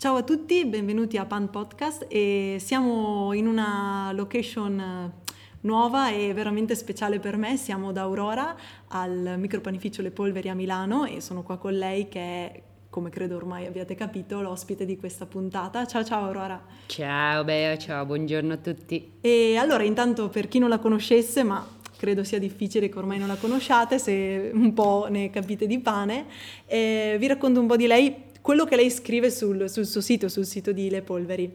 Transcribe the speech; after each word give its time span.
Ciao 0.00 0.16
a 0.16 0.22
tutti, 0.22 0.64
benvenuti 0.64 1.18
a 1.18 1.26
Pan 1.26 1.50
Podcast 1.50 2.06
e 2.08 2.56
siamo 2.58 3.34
in 3.34 3.46
una 3.46 4.12
location 4.14 4.80
eh, 4.80 5.12
nuova 5.60 6.10
e 6.10 6.32
veramente 6.32 6.74
speciale 6.74 7.18
per 7.18 7.36
me. 7.36 7.58
Siamo 7.58 7.92
da 7.92 8.00
Aurora 8.00 8.56
al 8.88 9.34
micropanificio 9.36 10.00
Le 10.00 10.10
Polveri 10.10 10.48
a 10.48 10.54
Milano 10.54 11.04
e 11.04 11.20
sono 11.20 11.42
qua 11.42 11.58
con 11.58 11.74
lei 11.74 12.08
che 12.08 12.18
è 12.18 12.62
come 12.88 13.10
credo 13.10 13.36
ormai 13.36 13.66
abbiate 13.66 13.94
capito, 13.94 14.40
l'ospite 14.40 14.86
di 14.86 14.96
questa 14.96 15.26
puntata. 15.26 15.84
Ciao 15.84 16.02
ciao 16.02 16.24
Aurora. 16.24 16.64
Ciao 16.86 17.44
Bea, 17.44 17.76
ciao, 17.76 18.06
buongiorno 18.06 18.54
a 18.54 18.56
tutti. 18.56 19.18
E 19.20 19.56
allora 19.58 19.82
intanto 19.82 20.30
per 20.30 20.48
chi 20.48 20.58
non 20.58 20.70
la 20.70 20.78
conoscesse, 20.78 21.42
ma 21.42 21.62
credo 21.98 22.24
sia 22.24 22.38
difficile 22.38 22.88
che 22.88 22.96
ormai 22.96 23.18
non 23.18 23.28
la 23.28 23.36
conosciate, 23.36 23.98
se 23.98 24.50
un 24.54 24.72
po' 24.72 25.08
ne 25.10 25.28
capite 25.28 25.66
di 25.66 25.78
pane, 25.78 26.24
eh, 26.64 27.16
vi 27.20 27.26
racconto 27.26 27.60
un 27.60 27.66
po' 27.66 27.76
di 27.76 27.86
lei 27.86 28.28
quello 28.40 28.64
che 28.64 28.76
lei 28.76 28.90
scrive 28.90 29.30
sul, 29.30 29.68
sul 29.68 29.86
suo 29.86 30.00
sito, 30.00 30.28
sul 30.28 30.46
sito 30.46 30.72
di 30.72 30.90
Le 30.90 31.02
Polveri. 31.02 31.52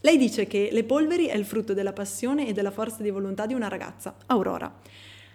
Lei 0.00 0.16
dice 0.18 0.46
che 0.46 0.68
Le 0.70 0.84
Polveri 0.84 1.26
è 1.26 1.36
il 1.36 1.44
frutto 1.44 1.72
della 1.72 1.92
passione 1.92 2.46
e 2.46 2.52
della 2.52 2.70
forza 2.70 3.02
di 3.02 3.10
volontà 3.10 3.46
di 3.46 3.54
una 3.54 3.68
ragazza, 3.68 4.14
Aurora. 4.26 4.72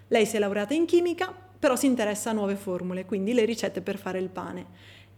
Lei 0.08 0.26
si 0.26 0.36
è 0.36 0.40
laureata 0.40 0.74
in 0.74 0.86
chimica, 0.86 1.34
però 1.60 1.76
si 1.76 1.88
interessa 1.88 2.30
a 2.30 2.34
nuove 2.34 2.56
formule, 2.56 3.06
quindi 3.06 3.34
le 3.34 3.46
ricette 3.46 3.82
per 3.82 3.98
fare 3.98 4.20
il 4.20 4.30
pane. 4.30 4.66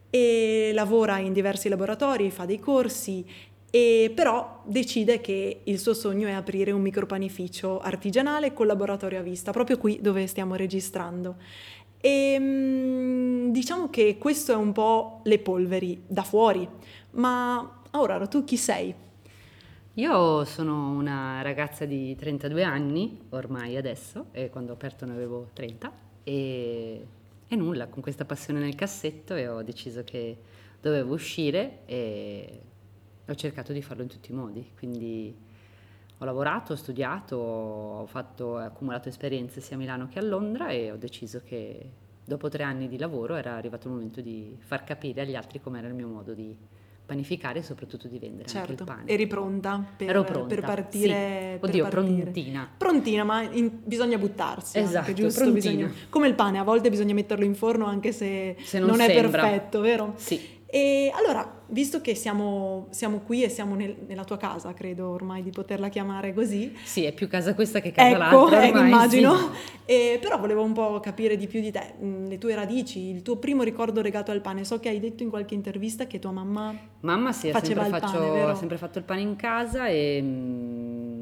E 0.09 0.71
lavora 0.73 1.19
in 1.19 1.33
diversi 1.33 1.69
laboratori, 1.69 2.31
fa 2.31 2.45
dei 2.45 2.59
corsi, 2.59 3.25
e 3.73 4.11
però 4.13 4.61
decide 4.65 5.21
che 5.21 5.61
il 5.63 5.79
suo 5.79 5.93
sogno 5.93 6.27
è 6.27 6.31
aprire 6.31 6.71
un 6.71 6.81
micropanificio 6.81 7.79
artigianale 7.79 8.51
con 8.53 8.67
laboratorio 8.67 9.19
a 9.19 9.21
vista, 9.21 9.51
proprio 9.51 9.77
qui 9.77 9.99
dove 10.01 10.27
stiamo 10.27 10.55
registrando. 10.55 11.35
E 12.01 12.33
ehm, 12.33 13.51
diciamo 13.51 13.89
che 13.89 14.17
questo 14.17 14.51
è 14.51 14.55
un 14.55 14.71
po' 14.71 15.21
le 15.23 15.39
polveri 15.39 16.03
da 16.07 16.23
fuori, 16.23 16.67
ma 17.11 17.81
Aurora, 17.91 18.25
tu 18.25 18.45
chi 18.45 18.55
sei? 18.55 18.95
Io 19.95 20.45
sono 20.45 20.91
una 20.91 21.41
ragazza 21.41 21.83
di 21.83 22.15
32 22.15 22.63
anni, 22.63 23.19
ormai 23.29 23.75
adesso, 23.75 24.27
e 24.31 24.49
quando 24.49 24.71
ho 24.71 24.75
aperto 24.75 25.05
ne 25.05 25.11
avevo 25.11 25.49
30, 25.51 25.91
e, 26.23 27.05
e 27.47 27.55
nulla, 27.57 27.87
con 27.87 28.01
questa 28.01 28.23
passione 28.23 28.61
nel 28.61 28.75
cassetto 28.75 29.35
e 29.35 29.49
ho 29.49 29.61
deciso 29.61 30.05
che 30.05 30.37
dovevo 30.79 31.13
uscire 31.13 31.79
e 31.85 32.61
ho 33.27 33.35
cercato 33.35 33.73
di 33.73 33.81
farlo 33.81 34.03
in 34.03 34.07
tutti 34.07 34.31
i 34.31 34.33
modi, 34.33 34.65
quindi 34.77 35.35
ho 36.21 36.25
lavorato, 36.25 36.73
ho 36.73 36.75
studiato, 36.75 37.35
ho, 37.35 38.05
fatto, 38.05 38.45
ho 38.45 38.57
accumulato 38.57 39.09
esperienze 39.09 39.59
sia 39.59 39.75
a 39.75 39.79
Milano 39.79 40.07
che 40.07 40.19
a 40.19 40.21
Londra 40.21 40.69
e 40.69 40.91
ho 40.91 40.95
deciso 40.95 41.41
che 41.43 41.89
dopo 42.23 42.47
tre 42.47 42.61
anni 42.61 42.87
di 42.87 42.99
lavoro 42.99 43.35
era 43.35 43.55
arrivato 43.55 43.87
il 43.87 43.95
momento 43.95 44.21
di 44.21 44.55
far 44.59 44.83
capire 44.83 45.21
agli 45.21 45.35
altri 45.35 45.59
com'era 45.59 45.87
il 45.87 45.95
mio 45.95 46.07
modo 46.07 46.33
di 46.33 46.55
panificare 47.03 47.59
e 47.59 47.63
soprattutto 47.63 48.07
di 48.07 48.19
vendere 48.19 48.47
certo. 48.47 48.69
anche 48.69 48.83
il 48.83 48.87
pane. 48.87 49.11
Eri 49.11 49.25
pronta 49.25 49.83
per, 49.97 50.09
Ero 50.09 50.23
pronta. 50.23 50.53
per 50.53 50.63
partire? 50.63 51.57
Sì. 51.59 51.65
Oddio, 51.65 51.83
per 51.85 51.93
partire. 51.93 52.21
prontina. 52.21 52.69
Prontina, 52.77 53.23
ma 53.23 53.41
in, 53.41 53.79
bisogna 53.83 54.19
buttarsi. 54.19 54.77
Esatto, 54.77 54.97
anche, 54.99 55.13
giusto? 55.15 55.51
Bisogna, 55.51 55.91
come 56.09 56.27
il 56.27 56.35
pane, 56.35 56.59
a 56.59 56.63
volte 56.63 56.91
bisogna 56.91 57.15
metterlo 57.15 57.45
in 57.45 57.55
forno 57.55 57.85
anche 57.85 58.11
se, 58.11 58.55
se 58.59 58.77
non, 58.77 58.89
non 58.89 59.01
è 59.01 59.11
perfetto, 59.11 59.81
vero? 59.81 60.13
Sì. 60.17 60.59
E 60.73 61.11
allora, 61.13 61.63
visto 61.67 61.99
che 61.99 62.15
siamo, 62.15 62.87
siamo 62.91 63.19
qui 63.19 63.43
e 63.43 63.49
siamo 63.49 63.75
nel, 63.75 63.93
nella 64.07 64.23
tua 64.23 64.37
casa, 64.37 64.73
credo 64.73 65.09
ormai 65.09 65.43
di 65.43 65.49
poterla 65.49 65.89
chiamare 65.89 66.33
così. 66.33 66.73
Sì, 66.81 67.03
è 67.03 67.11
più 67.11 67.27
casa 67.27 67.53
questa 67.53 67.81
che 67.81 67.91
casa 67.91 68.07
ecco, 68.07 68.17
l'altra. 68.17 68.63
Ecco, 68.63 68.77
ormai, 68.77 68.89
immagino. 68.89 69.35
Sì. 69.35 69.81
E, 69.83 70.19
però 70.21 70.39
volevo 70.39 70.63
un 70.63 70.71
po' 70.71 71.01
capire 71.01 71.35
di 71.35 71.47
più 71.47 71.59
di 71.59 71.71
te, 71.71 71.95
mm, 72.01 72.27
le 72.27 72.37
tue 72.37 72.55
radici, 72.55 73.09
il 73.09 73.21
tuo 73.21 73.35
primo 73.35 73.63
ricordo 73.63 74.01
legato 74.01 74.31
al 74.31 74.39
pane. 74.39 74.63
So 74.63 74.79
che 74.79 74.87
hai 74.87 75.01
detto 75.01 75.23
in 75.23 75.29
qualche 75.29 75.55
intervista 75.55 76.07
che 76.07 76.19
tua 76.19 76.31
mamma, 76.31 76.73
mamma 77.01 77.33
sì, 77.33 77.51
faceva 77.51 77.81
sempre 77.81 77.97
il 77.97 78.03
faccio, 78.05 78.19
pane, 78.19 78.41
ha 78.43 78.55
sempre 78.55 78.77
fatto 78.77 78.97
il 78.97 79.03
pane 79.03 79.19
in 79.19 79.35
casa 79.35 79.87
e 79.89 80.21
mm, 80.23 80.80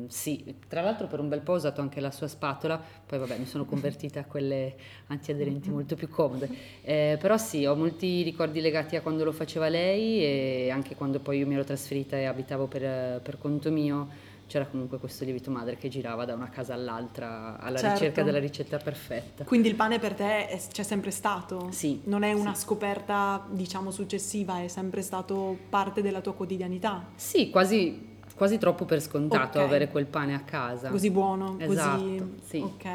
sì, 0.09 0.55
tra 0.67 0.81
l'altro 0.81 1.05
per 1.07 1.19
un 1.19 1.29
bel 1.29 1.41
po' 1.41 1.53
ho 1.53 1.55
usato 1.55 1.81
anche 1.81 1.99
la 2.01 2.09
sua 2.11 2.27
spatola, 2.27 2.81
poi 3.05 3.19
vabbè 3.19 3.37
mi 3.37 3.45
sono 3.45 3.63
convertita 3.63 4.19
a 4.21 4.25
quelle 4.25 4.75
antiaderenti 5.07 5.69
molto 5.69 5.95
più 5.95 6.09
comode. 6.09 6.49
Eh, 6.81 7.17
però 7.21 7.37
sì, 7.37 7.65
ho 7.65 7.75
molti 7.75 8.23
ricordi 8.23 8.59
legati 8.59 8.95
a 8.95 9.01
quando 9.01 9.23
lo 9.23 9.31
faceva 9.31 9.69
lei 9.69 10.23
e 10.23 10.69
anche 10.71 10.95
quando 10.95 11.19
poi 11.19 11.37
io 11.37 11.47
mi 11.47 11.53
ero 11.53 11.63
trasferita 11.63 12.17
e 12.17 12.25
abitavo 12.25 12.65
per, 12.67 13.21
per 13.21 13.37
conto 13.37 13.71
mio 13.71 14.27
c'era 14.49 14.65
comunque 14.65 14.97
questo 14.97 15.25
lievito 15.25 15.51
madre 15.51 15.77
che 15.77 15.89
girava 15.89 16.25
da 16.25 16.33
una 16.33 16.49
casa 16.49 16.73
all'altra 16.73 17.59
alla 17.59 17.77
Certo. 17.77 17.99
ricerca 17.99 18.23
della 18.23 18.39
ricetta 18.39 18.77
perfetta. 18.79 19.43
Quindi 19.43 19.67
il 19.67 19.75
pane 19.75 19.99
per 19.99 20.15
te 20.15 20.47
è- 20.47 20.59
c'è 20.71 20.81
sempre 20.81 21.11
stato? 21.11 21.67
Sì, 21.69 22.01
Non 22.05 22.23
è 22.23 22.33
una 22.33 22.55
sì. 22.55 22.61
scoperta, 22.63 23.45
diciamo, 23.51 23.91
successiva, 23.91 24.63
è 24.63 24.67
sempre 24.67 25.03
stato 25.03 25.55
parte 25.69 26.01
della 26.01 26.21
tua 26.21 26.33
quotidianità? 26.33 27.09
Sì, 27.13 27.51
quasi, 27.51 28.08
quasi 28.39 28.57
troppo 28.57 28.85
per 28.85 29.01
scontato 29.01 29.59
Ok. 29.59 29.65
avere 29.65 29.89
quel 29.89 30.05
pane 30.05 30.33
a 30.33 30.39
casa. 30.39 30.89
Così 30.89 31.11
buono, 31.11 31.57
Esatto, 31.59 32.01
così... 32.01 32.23
sì. 32.45 32.57
Ok. 32.59 32.85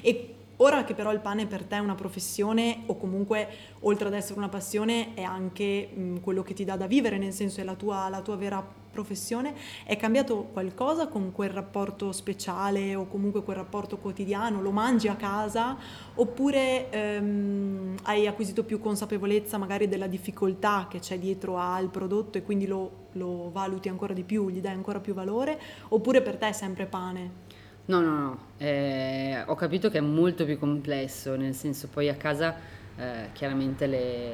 E 0.00 0.34
ora 0.58 0.84
che 0.84 0.94
però 0.94 1.12
il 1.12 1.20
pane 1.20 1.46
per 1.46 1.64
te 1.64 1.76
è 1.76 1.80
una 1.80 1.94
professione 1.94 2.82
o 2.86 2.96
comunque 2.96 3.48
oltre 3.80 4.08
ad 4.08 4.14
essere 4.14 4.38
una 4.38 4.48
passione 4.48 5.14
è 5.14 5.22
anche 5.22 5.88
mh, 5.92 6.20
quello 6.20 6.42
che 6.42 6.54
ti 6.54 6.64
dà 6.64 6.76
da 6.76 6.86
vivere, 6.86 7.18
nel 7.18 7.32
senso 7.32 7.60
è 7.60 7.64
la 7.64 7.74
tua, 7.74 8.08
la 8.08 8.20
tua 8.20 8.36
vera 8.36 8.82
professione, 8.94 9.54
è 9.84 9.96
cambiato 9.96 10.44
qualcosa 10.52 11.08
con 11.08 11.32
quel 11.32 11.50
rapporto 11.50 12.12
speciale 12.12 12.94
o 12.94 13.06
comunque 13.06 13.42
quel 13.42 13.56
rapporto 13.56 13.98
quotidiano? 13.98 14.62
Lo 14.62 14.70
mangi 14.70 15.08
a 15.08 15.16
casa 15.16 15.76
oppure 16.14 16.88
ehm, 16.90 17.96
hai 18.04 18.26
acquisito 18.26 18.62
più 18.62 18.78
consapevolezza 18.78 19.58
magari 19.58 19.88
della 19.88 20.06
difficoltà 20.06 20.86
che 20.88 21.00
c'è 21.00 21.18
dietro 21.18 21.58
al 21.58 21.88
prodotto 21.88 22.38
e 22.38 22.42
quindi 22.42 22.66
lo, 22.66 23.08
lo 23.12 23.50
valuti 23.50 23.88
ancora 23.88 24.14
di 24.14 24.22
più, 24.22 24.48
gli 24.48 24.60
dai 24.60 24.74
ancora 24.74 25.00
più 25.00 25.12
valore? 25.12 25.60
Oppure 25.88 26.22
per 26.22 26.36
te 26.36 26.48
è 26.48 26.52
sempre 26.52 26.86
pane? 26.86 27.42
No, 27.86 28.00
no, 28.00 28.18
no, 28.18 28.38
eh, 28.56 29.42
ho 29.46 29.54
capito 29.56 29.90
che 29.90 29.98
è 29.98 30.00
molto 30.00 30.46
più 30.46 30.58
complesso, 30.58 31.36
nel 31.36 31.52
senso 31.54 31.88
poi 31.88 32.08
a 32.08 32.14
casa 32.14 32.56
eh, 32.96 33.28
chiaramente 33.34 33.86
le, 33.86 34.32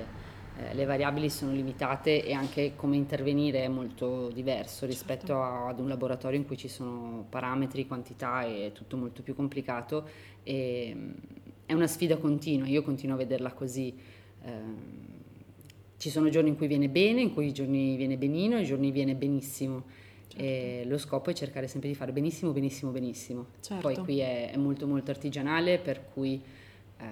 eh, 0.57 0.75
le 0.75 0.85
variabili 0.85 1.29
sono 1.31 1.51
limitate 1.51 2.25
e 2.25 2.33
anche 2.33 2.75
come 2.77 2.95
intervenire 2.95 3.65
è 3.65 3.69
molto 3.69 4.29
diverso 4.31 4.87
rispetto 4.87 5.27
Certo. 5.27 5.43
a- 5.43 5.67
ad 5.69 5.81
un 5.81 5.89
laboratorio 5.89 6.39
in 6.39 6.47
cui 6.47 6.57
ci 6.57 6.69
sono 6.69 7.27
parametri, 7.29 7.89
quantità 7.89 8.45
e 8.45 8.67
è 8.67 8.73
tutto 8.73 8.97
molto 8.97 9.23
più 9.23 9.35
complicato 9.35 10.09
e 10.45 10.93
mm, 10.95 11.11
è 11.67 11.73
una 11.73 11.89
sfida 11.89 12.19
continua, 12.19 12.69
io 12.69 12.83
continuo 12.85 13.17
a 13.17 13.19
vederla 13.19 13.53
così. 13.53 13.93
ehm, 14.45 14.77
ci 15.97 16.09
sono 16.09 16.29
giorni 16.31 16.49
in 16.51 16.57
cui 16.57 16.67
viene 16.67 16.89
bene, 16.89 17.21
in 17.21 17.35
cui 17.35 17.49
i 17.49 17.53
giorni 17.53 17.97
viene 17.97 18.17
benino 18.17 18.59
i 18.59 18.65
giorni 18.65 18.91
viene 18.91 19.15
benissimo. 19.15 19.85
Certo. 20.31 20.45
E 20.45 20.85
lo 20.87 20.97
scopo 20.97 21.31
è 21.31 21.33
cercare 21.33 21.67
sempre 21.67 21.89
di 21.89 21.95
fare 21.97 22.13
benissimo, 22.13 22.53
benissimo, 22.53 22.93
benissimo. 22.93 23.47
Certo. 23.61 23.83
Poi 23.83 23.97
qui 23.97 24.19
è, 24.21 24.53
è 24.53 24.57
molto 24.57 24.87
molto 24.87 25.11
artigianale, 25.11 25.79
per 25.79 26.05
cui 26.13 26.41
eh, 26.99 27.05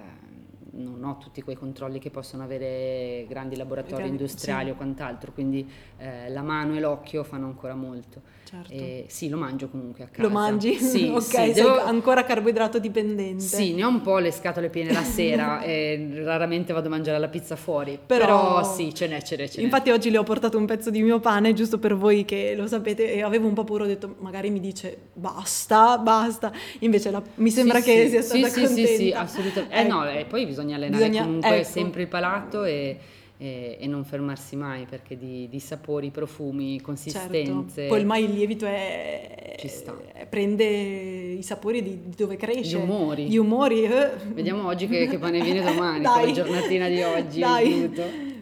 non 0.79 1.03
ho 1.03 1.17
tutti 1.19 1.41
quei 1.41 1.55
controlli 1.55 1.99
che 1.99 2.09
possono 2.09 2.43
avere 2.43 3.25
grandi 3.27 3.55
laboratori 3.55 3.95
Grandi- 3.95 4.11
industriali 4.11 4.65
sì. 4.65 4.71
o 4.71 4.75
quant'altro, 4.75 5.31
quindi 5.33 5.67
eh, 5.97 6.29
la 6.29 6.41
mano 6.41 6.75
e 6.75 6.79
l'occhio 6.79 7.23
fanno 7.23 7.45
ancora 7.45 7.75
molto. 7.75 8.21
Certo. 8.49 8.71
E 8.73 9.05
sì, 9.09 9.29
lo 9.29 9.37
mangio 9.37 9.69
comunque 9.69 10.05
a 10.05 10.07
casa. 10.07 10.27
Lo 10.27 10.33
mangi? 10.33 10.73
Sì, 10.73 11.07
ok, 11.13 11.21
sì, 11.21 11.51
devo- 11.53 11.79
ancora 11.83 12.23
carboidrato 12.23 12.79
dipendente. 12.79 13.43
sì, 13.43 13.73
ne 13.75 13.83
ho 13.83 13.89
un 13.89 14.01
po' 14.01 14.17
le 14.17 14.31
scatole 14.31 14.69
piene 14.69 14.91
la 14.91 15.03
sera 15.03 15.61
e 15.61 16.21
raramente 16.23 16.73
vado 16.73 16.87
a 16.87 16.89
mangiare 16.89 17.19
la 17.19 17.27
pizza 17.27 17.55
fuori, 17.55 17.99
Però- 18.03 18.25
però, 18.25 18.63
sì, 18.63 18.91
ce 18.93 19.07
n'è, 19.07 19.21
ce 19.21 19.35
n'è, 19.35 19.47
ce 19.47 19.57
n'è. 19.59 19.63
Infatti 19.65 19.91
oggi 19.91 20.09
le 20.09 20.17
ho 20.17 20.23
portato 20.23 20.57
un 20.57 20.65
pezzo 20.65 20.89
di 20.89 21.03
mio 21.03 21.19
pane, 21.19 21.53
giusto 21.53 21.77
per 21.77 21.95
voi 21.95 22.25
che 22.25 22.55
lo 22.55 22.65
sapete, 22.65 23.13
e 23.13 23.21
avevo 23.21 23.47
un 23.47 23.53
po' 23.53 23.63
paura, 23.63 23.83
ho 23.83 23.87
detto 23.87 24.15
magari 24.19 24.49
mi 24.49 24.59
dice 24.59 24.97
basta, 25.13 25.97
basta. 25.99 26.51
Invece 26.79 27.11
la- 27.11 27.21
mi 27.35 27.51
sembra 27.51 27.79
Sì, 27.79 27.83
che 27.85 28.03
sì, 28.05 28.09
sia 28.09 28.21
sì, 28.21 28.27
stata 28.39 28.47
sì, 28.47 28.65
contenta. 28.65 28.89
sì, 28.89 28.95
sì, 28.95 29.11
assolutamente. 29.11 29.75
Eh 29.75 29.81
Ecco. 29.81 29.93
no, 29.93 30.09
e 30.09 30.25
poi 30.25 30.45
bisogna 30.47 30.68
allenare 30.73 31.03
Bisogna- 31.07 31.23
comunque 31.25 31.55
ecco. 31.59 31.67
sempre 31.69 32.01
il 32.03 32.07
palato 32.07 32.63
e, 32.63 32.97
e- 33.37 33.77
e 33.79 33.87
non 33.87 34.03
fermarsi 34.05 34.55
mai 34.55 34.85
perché 34.85 35.17
di, 35.17 35.47
di 35.49 35.59
sapori, 35.59 36.09
profumi, 36.11 36.79
consistenze. 36.81 37.73
Certo. 37.73 37.87
Poi 37.87 37.99
ormai 37.99 38.23
il 38.25 38.31
lievito 38.33 38.65
è, 38.65 39.55
Ci 39.57 39.67
sta. 39.67 39.95
è- 40.13 40.25
prende 40.27 40.65
i 40.65 41.41
sapori 41.43 41.81
di, 41.81 41.99
di 42.09 42.15
dove 42.15 42.35
cresce. 42.35 42.77
Gli 42.77 42.81
umori. 42.81 43.27
Gli 43.29 43.37
umori. 43.37 43.83
eh. 43.83 44.11
Vediamo 44.33 44.67
oggi 44.67 44.87
che, 44.87 45.07
che 45.07 45.17
pane 45.17 45.41
viene 45.41 45.61
domani, 45.63 46.01
Dai. 46.03 46.19
come 46.21 46.31
giornatina 46.33 46.87
di 46.87 47.01
oggi. 47.01 47.39
Dai. 47.39 47.91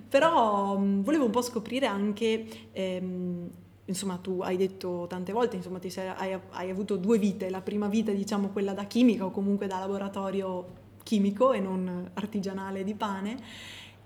Però 0.10 0.78
mh, 0.78 1.04
volevo 1.04 1.26
un 1.26 1.32
po' 1.32 1.42
scoprire 1.42 1.86
anche, 1.86 2.46
ehm, 2.72 3.50
insomma 3.86 4.18
tu 4.22 4.40
hai 4.42 4.56
detto 4.58 5.06
tante 5.08 5.32
volte, 5.34 5.58
insomma 5.58 5.80
ti 5.80 5.90
sei- 5.90 6.08
hai, 6.16 6.38
hai 6.52 6.70
avuto 6.70 6.96
due 6.98 7.18
vite, 7.18 7.50
la 7.50 7.62
prima 7.62 7.88
vita 7.88 8.12
diciamo 8.12 8.48
quella 8.50 8.74
da 8.74 8.86
chimica 8.86 9.26
o 9.26 9.32
comunque 9.32 9.68
da 9.68 9.80
laboratorio 9.80 10.66
chimico 11.08 11.54
e 11.54 11.62
non 11.62 12.12
artigianale 12.16 12.84
di 12.84 12.94
pane, 12.94 13.38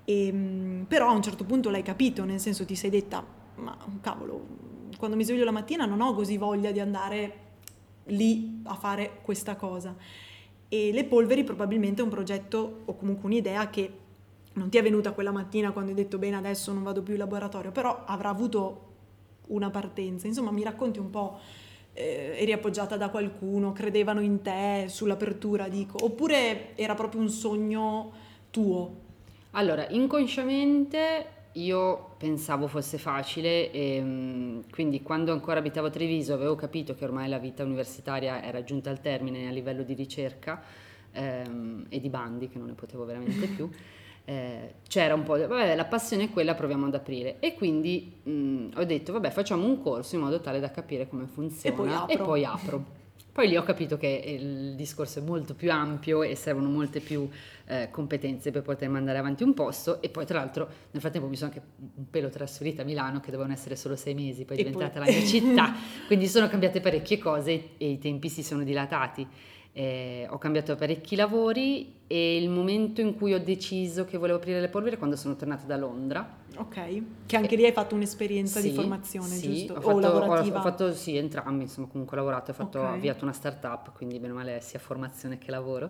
e, 0.06 0.32
mh, 0.32 0.86
però 0.88 1.10
a 1.10 1.14
un 1.14 1.24
certo 1.24 1.44
punto 1.46 1.72
l'hai 1.72 1.82
capito, 1.82 2.24
nel 2.26 2.40
senso 2.40 2.64
ti 2.64 2.76
sei 2.76 2.92
detta, 2.92 3.26
ma 3.56 3.76
cavolo, 4.02 4.46
quando 5.00 5.18
mi 5.18 5.24
sveglio 5.24 5.44
la 5.44 5.52
mattina 5.52 5.86
non 5.86 6.00
ho 6.00 6.14
così 6.14 6.38
voglia 6.38 6.70
di 6.70 6.80
andare 6.80 7.34
lì 8.06 8.62
a 8.66 8.76
fare 8.76 9.20
questa 9.24 9.56
cosa. 9.56 9.96
E 10.70 10.92
le 10.92 11.04
polveri 11.06 11.44
probabilmente 11.44 12.02
è 12.02 12.04
un 12.04 12.12
progetto 12.12 12.82
o 12.86 12.96
comunque 12.96 13.26
un'idea 13.26 13.70
che 13.72 13.98
non 14.54 14.70
ti 14.70 14.78
è 14.78 14.84
venuta 14.84 15.12
quella 15.12 15.32
mattina 15.32 15.72
quando 15.72 15.90
hai 15.90 15.98
detto 15.98 16.20
bene 16.20 16.36
adesso 16.36 16.72
non 16.72 16.84
vado 16.84 17.02
più 17.02 17.14
in 17.14 17.20
laboratorio, 17.20 17.72
però 17.72 18.04
avrà 18.06 18.30
avuto 18.30 18.90
una 19.48 19.72
partenza. 19.72 20.28
Insomma, 20.28 20.52
mi 20.52 20.64
racconti 20.64 21.00
un 21.00 21.10
po', 21.10 21.40
eh, 21.94 22.36
eri 22.38 22.52
appoggiata 22.52 22.98
da 22.98 23.10
qualcuno, 23.10 23.72
credevano 23.72 24.22
in 24.22 24.42
te 24.42 24.86
sull'apertura, 24.88 25.68
dico, 25.68 26.04
oppure 26.04 26.76
era 26.76 26.94
proprio 26.96 27.22
un 27.22 27.30
sogno 27.30 28.12
tuo? 28.50 29.00
Allora, 29.52 29.88
inconsciamente 29.90 31.40
io 31.54 32.14
pensavo 32.18 32.68
fosse 32.68 32.98
facile 32.98 33.72
e 33.72 34.02
mm, 34.02 34.60
quindi 34.72 35.02
quando 35.02 35.34
ancora 35.34 35.60
abitavo 35.60 35.88
a 35.88 35.90
Treviso 35.90 36.34
avevo 36.34 36.56
capito 36.56 36.96
che 36.96 37.04
ormai 37.04 37.28
la 37.28 37.40
vita 37.40 37.64
universitaria 37.64 38.42
era 38.42 38.64
giunta 38.64 38.90
al 38.90 39.02
termine 39.02 39.50
a 39.50 39.52
livello 39.52 39.84
di 39.84 39.94
ricerca 39.94 40.64
ehm, 41.12 41.88
e 41.90 42.00
di 42.00 42.08
bandi 42.08 42.48
che 42.48 42.58
non 42.58 42.68
ne 42.68 42.74
potevo 42.74 43.04
veramente 43.04 43.48
più. 43.48 43.70
Eh, 44.26 44.76
c'era 44.88 45.14
un 45.14 45.24
po', 45.24 45.38
vabbè, 45.38 45.76
la 45.76 45.86
passione 45.86 46.26
è 46.26 46.30
quella, 46.30 46.54
proviamo 46.54 46.86
ad 46.86 46.96
aprire. 46.96 47.40
E 47.40 47.56
quindi 47.56 48.20
mh, 48.24 48.32
mm, 48.32 48.70
ho 48.76 48.84
detto, 48.84 49.14
vabbè, 49.14 49.30
facciamo 49.30 49.66
un 49.66 49.82
corso 49.82 50.16
in 50.16 50.22
modo 50.22 50.40
tale 50.40 50.60
da 50.60 50.70
capire 50.72 51.08
come 51.08 51.26
funziona 51.26 51.76
e 51.76 51.78
poi 51.78 51.94
apro. 51.94 52.14
E 52.14 52.18
poi, 52.18 52.46
apro. 52.46 52.86
poi 53.32 53.48
lì 53.48 53.58
ho 53.58 53.64
capito 53.64 53.98
che 53.98 54.08
il 54.08 54.76
discorso 54.76 55.20
è 55.20 55.22
molto 55.22 55.54
più 55.56 55.72
ampio 55.72 56.22
e 56.24 56.36
servono 56.36 56.70
molte 56.70 57.00
più 57.00 57.28
eh, 57.66 57.90
competenze 57.90 58.52
per 58.52 58.62
poter 58.62 58.90
mandare 58.90 59.18
avanti 59.18 59.44
un 59.44 59.54
posto. 59.54 60.02
E 60.02 60.10
poi, 60.10 60.26
tra 60.26 60.40
l'altro, 60.40 60.68
nel 60.92 61.02
frattempo 61.02 61.28
mi 61.28 61.36
sono 61.36 61.52
anche 61.54 61.66
un 61.96 62.10
pelo 62.10 62.30
trasferita 62.30 62.84
a 62.84 62.86
Milano, 62.86 63.20
che 63.20 63.32
dovevano 63.32 63.54
essere 63.54 63.76
solo 63.76 63.96
sei 63.96 64.14
mesi, 64.14 64.46
poi 64.46 64.58
è 64.58 64.64
diventata 64.64 65.00
poi... 65.00 65.12
la 65.12 65.18
mia 65.18 65.26
città. 65.26 65.74
quindi 66.06 66.28
sono 66.28 66.48
cambiate 66.48 66.80
parecchie 66.80 67.18
cose 67.18 67.70
e 67.78 67.90
i 67.90 67.98
tempi 67.98 68.30
si 68.30 68.44
sono 68.44 68.64
dilatati. 68.64 69.28
Eh, 69.74 70.28
ho 70.30 70.38
cambiato 70.38 70.76
parecchi 70.76 71.16
lavori 71.16 72.00
e 72.06 72.36
il 72.36 72.50
momento 72.50 73.00
in 73.00 73.16
cui 73.16 73.34
ho 73.34 73.40
deciso 73.40 74.04
che 74.04 74.18
volevo 74.18 74.38
aprire 74.38 74.60
le 74.60 74.68
polvere 74.68 74.96
è 74.96 74.98
quando 74.98 75.16
sono 75.16 75.38
tornata 75.38 75.66
da 75.66 75.78
Londra. 75.78 76.40
Ok, 76.58 77.04
che 77.26 77.38
anche 77.38 77.56
lì 77.56 77.64
hai 77.64 77.72
fatto 77.72 77.96
un'esperienza 77.96 78.60
sì, 78.60 78.70
di 78.70 78.76
formazione, 78.76 79.28
sì, 79.28 79.48
giusto? 79.48 79.74
Ho 79.74 79.82
fatto, 79.82 79.96
o 79.96 80.00
lavorativa? 80.00 80.58
Ho, 80.58 80.60
ho 80.60 80.64
fatto 80.64 80.94
sì, 80.94 81.16
entrambi, 81.16 81.64
insomma 81.64 81.88
comunque 81.88 82.18
ho 82.18 82.20
lavorato, 82.20 82.52
ho, 82.52 82.54
fatto, 82.54 82.80
okay. 82.80 82.92
ho 82.92 82.94
avviato 82.96 83.24
una 83.24 83.34
startup, 83.34 83.94
quindi 83.94 84.20
bene 84.20 84.34
o 84.34 84.36
male 84.36 84.60
sia 84.60 84.80
formazione 84.80 85.38
che 85.38 85.52
lavoro. 85.52 85.90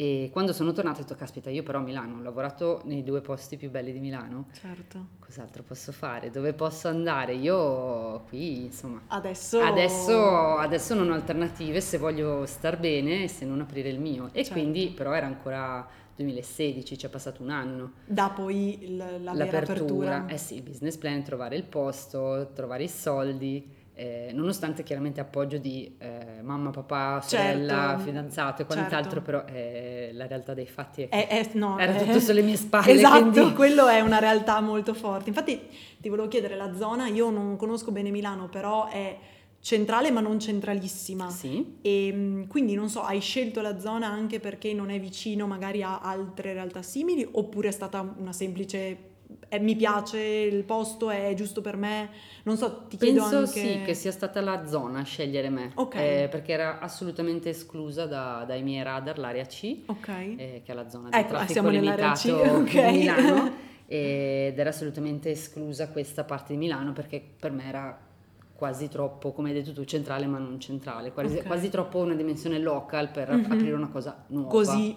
E 0.00 0.30
quando 0.32 0.52
sono 0.52 0.70
tornata 0.70 0.98
ho 0.98 1.02
detto, 1.02 1.16
caspita, 1.16 1.50
io 1.50 1.64
però 1.64 1.80
a 1.80 1.82
Milano 1.82 2.18
ho 2.18 2.22
lavorato 2.22 2.82
nei 2.84 3.02
due 3.02 3.20
posti 3.20 3.56
più 3.56 3.68
belli 3.68 3.90
di 3.90 3.98
Milano. 3.98 4.46
Certo. 4.52 5.06
Cos'altro 5.18 5.64
posso 5.64 5.90
fare? 5.90 6.30
Dove 6.30 6.52
posso 6.52 6.86
andare? 6.86 7.34
Io 7.34 8.20
qui, 8.28 8.66
insomma... 8.66 9.02
Adesso... 9.08 9.58
Adesso, 9.58 10.56
adesso 10.56 10.94
non 10.94 11.10
ho 11.10 11.14
alternative 11.14 11.80
se 11.80 11.98
voglio 11.98 12.46
star 12.46 12.78
bene 12.78 13.24
e 13.24 13.28
se 13.28 13.44
non 13.44 13.60
aprire 13.60 13.88
il 13.88 13.98
mio. 13.98 14.26
E 14.26 14.44
certo. 14.44 14.52
quindi 14.52 14.92
però 14.94 15.12
era 15.14 15.26
ancora 15.26 15.84
2016, 16.14 16.96
ci 16.96 17.06
è 17.06 17.08
passato 17.08 17.42
un 17.42 17.50
anno. 17.50 17.94
Da 18.06 18.30
poi 18.30 18.84
il, 18.84 18.96
la 18.96 19.32
L'apertura. 19.32 20.26
Eh 20.26 20.38
sì, 20.38 20.62
business 20.62 20.96
plan, 20.96 21.24
trovare 21.24 21.56
il 21.56 21.64
posto, 21.64 22.52
trovare 22.54 22.84
i 22.84 22.88
soldi 22.88 23.77
eh, 23.98 24.30
nonostante 24.32 24.84
chiaramente 24.84 25.18
appoggio 25.18 25.58
di 25.58 25.96
eh, 25.98 26.40
mamma, 26.40 26.70
papà, 26.70 27.20
sorella, 27.20 27.88
certo, 27.88 28.02
fidanzato 28.04 28.62
e 28.62 28.64
quant'altro, 28.64 29.20
certo. 29.20 29.24
però 29.24 29.44
eh, 29.46 30.10
la 30.12 30.28
realtà 30.28 30.54
dei 30.54 30.68
fatti 30.68 31.02
è, 31.02 31.08
è, 31.08 31.26
è 31.26 31.50
no, 31.54 31.76
era 31.80 31.94
tutto 31.94 32.20
sulle 32.20 32.42
mie 32.42 32.54
spalle. 32.54 32.92
Esatto, 32.98 33.30
quindi... 33.30 33.54
quello 33.58 33.88
è 33.88 33.98
una 33.98 34.20
realtà 34.20 34.60
molto 34.60 34.94
forte. 34.94 35.30
Infatti 35.30 35.60
ti 35.98 36.08
volevo 36.08 36.28
chiedere, 36.28 36.54
la 36.54 36.72
zona, 36.76 37.08
io 37.08 37.30
non 37.30 37.56
conosco 37.56 37.90
bene 37.90 38.10
Milano, 38.10 38.48
però 38.48 38.86
è 38.86 39.18
centrale 39.60 40.12
ma 40.12 40.20
non 40.20 40.38
centralissima. 40.38 41.28
Sì. 41.28 41.78
E 41.82 42.12
mm, 42.12 42.42
quindi 42.44 42.74
non 42.74 42.88
so, 42.88 43.02
hai 43.02 43.18
scelto 43.18 43.60
la 43.60 43.80
zona 43.80 44.06
anche 44.06 44.38
perché 44.38 44.72
non 44.74 44.90
è 44.90 45.00
vicino 45.00 45.48
magari 45.48 45.82
a 45.82 45.98
altre 45.98 46.52
realtà 46.52 46.82
simili 46.82 47.28
oppure 47.28 47.66
è 47.66 47.72
stata 47.72 48.14
una 48.16 48.32
semplice 48.32 49.07
eh, 49.48 49.58
mi 49.60 49.74
piace 49.76 50.18
il 50.20 50.62
posto, 50.64 51.10
è 51.10 51.32
giusto 51.34 51.60
per 51.60 51.76
me. 51.76 52.10
Non 52.44 52.56
so, 52.56 52.84
ti 52.88 52.96
chiedo 52.96 53.20
Penso 53.20 53.36
anche... 53.38 53.48
sì, 53.50 53.82
che 53.84 53.94
sia 53.94 54.10
stata 54.12 54.40
la 54.40 54.66
zona 54.66 55.00
a 55.00 55.04
scegliere 55.04 55.48
me. 55.50 55.72
Ok. 55.74 55.94
Eh, 55.96 56.28
perché 56.30 56.52
era 56.52 56.78
assolutamente 56.80 57.50
esclusa 57.50 58.06
da, 58.06 58.44
dai 58.46 58.62
miei 58.62 58.82
radar 58.82 59.18
l'area 59.18 59.44
C, 59.46 59.82
Ok. 59.86 60.08
eh, 60.08 60.62
che 60.64 60.72
è 60.72 60.74
la 60.74 60.88
zona 60.88 61.08
di 61.08 61.16
ecco, 61.16 61.28
traffico 61.28 61.52
siamo 61.52 61.68
limitato 61.70 62.36
okay. 62.60 62.92
di 62.92 62.98
Milano. 62.98 63.52
ed 63.86 64.58
era 64.58 64.68
assolutamente 64.68 65.30
esclusa 65.30 65.88
questa 65.88 66.24
parte 66.24 66.52
di 66.52 66.58
Milano 66.58 66.92
perché 66.92 67.22
per 67.38 67.52
me 67.52 67.64
era 67.64 67.98
quasi 68.54 68.88
troppo, 68.88 69.32
come 69.32 69.48
hai 69.50 69.54
detto 69.54 69.72
tu, 69.72 69.84
centrale 69.84 70.26
ma 70.26 70.38
non 70.38 70.58
centrale, 70.60 71.12
quasi, 71.12 71.36
Ok. 71.38 71.46
quasi 71.46 71.68
troppo 71.70 71.98
una 71.98 72.14
dimensione 72.14 72.58
local 72.58 73.10
per 73.10 73.30
Mhm. 73.30 73.44
aprire 73.52 73.72
una 73.72 73.88
cosa 73.88 74.24
nuova. 74.28 74.48
Così 74.48 74.96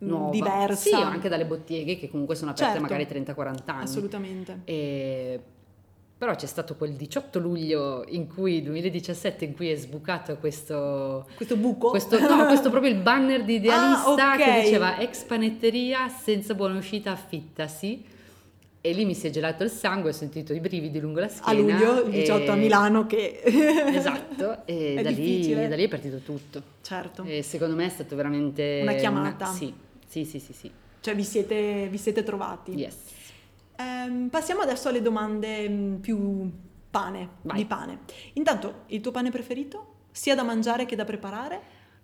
nuova. 0.00 0.30
diversa. 0.30 0.74
Sì, 0.88 0.94
anche 0.94 1.28
dalle 1.28 1.44
botteghe 1.46 1.96
che 1.98 2.10
comunque 2.10 2.34
sono 2.34 2.50
aperte 2.50 2.78
Certo. 2.78 2.82
magari 2.82 3.06
30-40 3.06 3.56
anni. 3.66 3.82
Assolutamente. 3.84 4.60
E... 4.64 5.40
Però 6.20 6.34
c'è 6.34 6.44
stato 6.46 6.76
quel 6.76 6.92
18 6.92 7.38
luglio 7.38 8.04
in 8.08 8.26
cui, 8.28 8.62
2017, 8.62 9.46
in 9.46 9.54
cui 9.54 9.70
è 9.70 9.76
sbucato 9.76 10.36
questo... 10.36 11.26
Questo 11.34 11.56
buco? 11.56 11.88
Questo, 11.88 12.18
no, 12.20 12.44
questo 12.44 12.68
proprio 12.70 12.92
il 12.92 12.98
banner 12.98 13.42
di 13.42 13.54
Idealista 13.54 14.32
Ah, 14.32 14.34
ok. 14.34 14.36
che 14.44 14.60
diceva 14.64 14.98
ex 14.98 15.22
panetteria 15.24 16.08
senza 16.10 16.52
buona 16.54 16.76
uscita 16.76 17.10
affittasi. 17.12 18.04
E 18.82 18.92
lì 18.92 19.06
mi 19.06 19.14
si 19.14 19.28
è 19.28 19.30
gelato 19.30 19.62
il 19.62 19.70
sangue, 19.70 20.10
ho 20.10 20.12
sentito 20.12 20.52
i 20.52 20.60
brividi 20.60 21.00
lungo 21.00 21.20
la 21.20 21.26
a 21.26 21.28
schiena. 21.30 21.74
luglio, 21.78 22.02
il 22.04 22.10
18 22.10 22.42
e- 22.42 22.48
a 22.48 22.54
Milano 22.54 23.06
che... 23.06 23.40
Esatto, 23.44 24.66
e 24.66 24.96
È 25.00 25.02
da 25.02 25.10
lì, 25.10 25.68
da 25.68 25.74
lì 25.76 25.84
è 25.84 25.88
partito 25.88 26.18
tutto. 26.18 26.62
Certo. 26.82 27.24
E 27.24 27.42
secondo 27.42 27.74
me 27.76 27.86
è 27.86 27.90
stato 27.90 28.14
veramente... 28.14 28.80
Una 28.82 28.92
chiamata. 28.92 29.46
sì, 29.46 29.72
sì, 30.10 30.24
sì, 30.24 30.40
sì, 30.40 30.52
sì. 30.52 30.70
Cioè 31.00 31.14
vi 31.14 31.22
siete, 31.22 31.86
vi 31.88 31.98
siete 31.98 32.24
trovati. 32.24 32.72
Yes. 32.72 32.96
Ehm, 33.76 34.28
passiamo 34.28 34.60
adesso 34.60 34.88
alle 34.88 35.00
domande 35.00 35.68
mh, 35.68 36.00
più 36.00 36.50
pane, 36.90 37.28
Vai. 37.42 37.56
di 37.58 37.64
pane. 37.64 37.98
Intanto, 38.34 38.82
il 38.86 39.00
tuo 39.00 39.12
pane 39.12 39.30
preferito? 39.30 39.94
Sia 40.10 40.34
da 40.34 40.42
mangiare 40.42 40.84
che 40.86 40.96
da 40.96 41.04
preparare? 41.04 41.60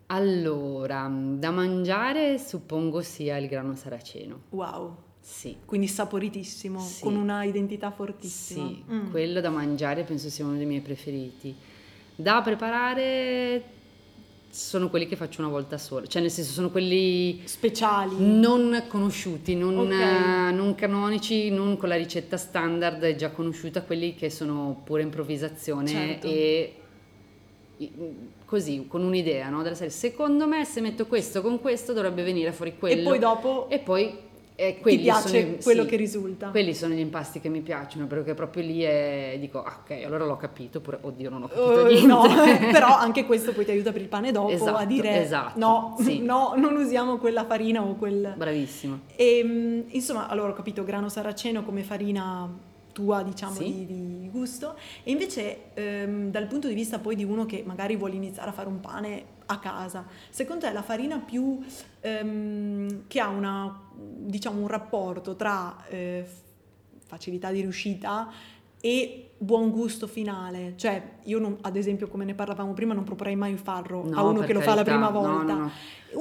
Allora, 0.06 1.10
da 1.10 1.50
mangiare 1.50 2.38
suppongo 2.38 3.02
sia 3.02 3.36
il 3.38 3.48
grano 3.48 3.74
saraceno. 3.74 4.42
Wow, 4.50 4.96
Sì. 5.20 5.56
quindi 5.64 5.88
saporitissimo, 5.88 6.78
Sì. 6.78 7.02
con 7.02 7.16
una 7.16 7.42
identità 7.42 7.90
fortissima. 7.90 8.68
Sì, 8.68 8.84
Mm. 8.88 9.10
quello 9.10 9.40
da 9.40 9.50
mangiare 9.50 10.04
penso 10.04 10.30
sia 10.30 10.44
uno 10.46 10.56
dei 10.56 10.66
miei 10.66 10.80
preferiti. 10.80 11.52
Da 12.14 12.40
preparare 12.40 13.62
sono 14.50 14.88
quelli 14.88 15.06
che 15.06 15.16
faccio 15.16 15.40
una 15.42 15.50
volta 15.50 15.76
sola, 15.78 16.06
cioè 16.06 16.22
nel 16.22 16.30
senso 16.30 16.52
sono 16.52 16.70
quelli 16.70 17.42
Speciali. 17.44 18.14
non 18.18 18.84
conosciuti, 18.88 19.54
non, 19.54 19.76
Ok. 19.78 19.90
eh, 19.92 20.50
non 20.52 20.74
canonici, 20.74 21.50
non 21.50 21.76
con 21.76 21.88
la 21.90 21.96
ricetta 21.96 22.36
standard 22.36 23.14
già 23.16 23.30
conosciuta, 23.30 23.82
quelli 23.82 24.14
che 24.14 24.30
sono 24.30 24.80
pura 24.84 25.02
improvvisazione 25.02 25.88
Certo. 25.88 26.26
e 26.26 26.74
così, 28.46 28.86
con 28.88 29.02
un'idea, 29.02 29.50
no? 29.50 29.62
Della 29.62 29.74
serie, 29.74 29.92
secondo 29.92 30.46
me 30.46 30.64
se 30.64 30.80
metto 30.80 31.06
questo 31.06 31.42
con 31.42 31.60
questo 31.60 31.92
dovrebbe 31.92 32.22
venire 32.22 32.52
fuori 32.52 32.76
quello. 32.78 33.00
E 33.00 33.04
poi 33.04 33.18
dopo 33.18 33.68
E 33.68 33.78
poi 33.80 34.18
eh, 34.56 34.74
ti 34.74 34.80
quelli 34.80 35.02
piace 35.02 35.40
sono 35.42 35.56
quello 35.62 35.82
sì, 35.82 35.88
che 35.88 35.96
risulta. 35.96 36.48
Quelli 36.48 36.74
sono 36.74 36.94
gli 36.94 36.98
impasti 36.98 37.40
che 37.40 37.48
mi 37.50 37.60
piacciono, 37.60 38.06
perché 38.06 38.34
proprio 38.34 38.62
lì 38.62 38.80
è, 38.80 39.36
dico, 39.38 39.62
ah, 39.62 39.80
ok, 39.82 40.02
allora 40.04 40.24
l'ho 40.24 40.36
capito, 40.36 40.78
oppure, 40.78 40.98
oddio, 41.02 41.28
non 41.30 41.42
ho 41.44 41.48
capito 41.48 41.86
Eh, 41.86 41.92
niente. 41.92 42.06
no, 42.06 42.22
però 42.72 42.96
anche 42.96 43.26
questo 43.26 43.52
poi 43.52 43.64
ti 43.66 43.70
aiuta 43.70 43.92
per 43.92 44.00
il 44.00 44.08
pane 44.08 44.32
dopo 44.32 44.50
Esatto, 44.50 44.76
a 44.76 44.84
dire 44.86 45.22
esatto, 45.22 45.58
no, 45.58 45.96
sì. 46.00 46.20
no, 46.24 46.54
non 46.56 46.74
usiamo 46.76 47.18
quella 47.18 47.44
farina 47.44 47.82
o 47.82 47.94
quel... 47.96 48.34
Bravissimo. 48.36 49.00
E, 49.14 49.44
mh, 49.44 49.84
insomma, 49.94 50.26
allora 50.28 50.50
ho 50.50 50.54
capito 50.54 50.82
grano 50.84 51.08
saraceno 51.10 51.62
come 51.62 51.82
farina 51.82 52.48
tua, 52.92 53.22
diciamo, 53.22 53.52
Sì. 53.56 53.84
di, 53.84 53.86
di 53.86 54.28
gusto. 54.30 54.74
E 55.02 55.10
invece, 55.10 55.74
ehm, 55.74 56.30
dal 56.30 56.46
punto 56.46 56.66
di 56.66 56.72
vista 56.74 56.98
poi 56.98 57.14
di 57.14 57.24
uno 57.24 57.44
che 57.44 57.62
magari 57.66 57.94
vuole 57.94 58.14
iniziare 58.14 58.48
a 58.48 58.52
fare 58.54 58.68
un 58.68 58.80
pane 58.80 59.34
a 59.46 59.58
casa, 59.58 60.04
secondo 60.30 60.66
te 60.66 60.72
la 60.72 60.82
farina 60.82 61.18
più 61.18 61.60
ehm, 62.00 63.02
che 63.06 63.20
ha 63.20 63.28
una, 63.28 63.80
diciamo, 63.94 64.60
un 64.60 64.68
rapporto 64.68 65.36
tra 65.36 65.76
eh, 65.88 66.26
facilità 67.06 67.50
di 67.50 67.60
riuscita 67.60 68.28
e 68.80 69.30
buon 69.38 69.70
gusto 69.70 70.06
finale? 70.06 70.74
Cioè, 70.76 71.18
io 71.24 71.38
non- 71.38 71.58
ad 71.62 71.76
esempio, 71.76 72.08
come 72.08 72.24
ne 72.24 72.34
parlavamo 72.34 72.72
prima, 72.72 72.94
non 72.94 73.04
proporrei 73.04 73.36
mai 73.36 73.56
farro 73.56 74.02
a 74.02 74.08
No, 74.08 74.28
uno 74.30 74.38
per 74.38 74.46
che 74.48 74.52
lo 74.54 74.60
fa 74.60 74.74
la 74.74 74.84
prima 74.84 75.10
volta. 75.10 75.54
no, 75.54 75.58
no. 75.58 75.70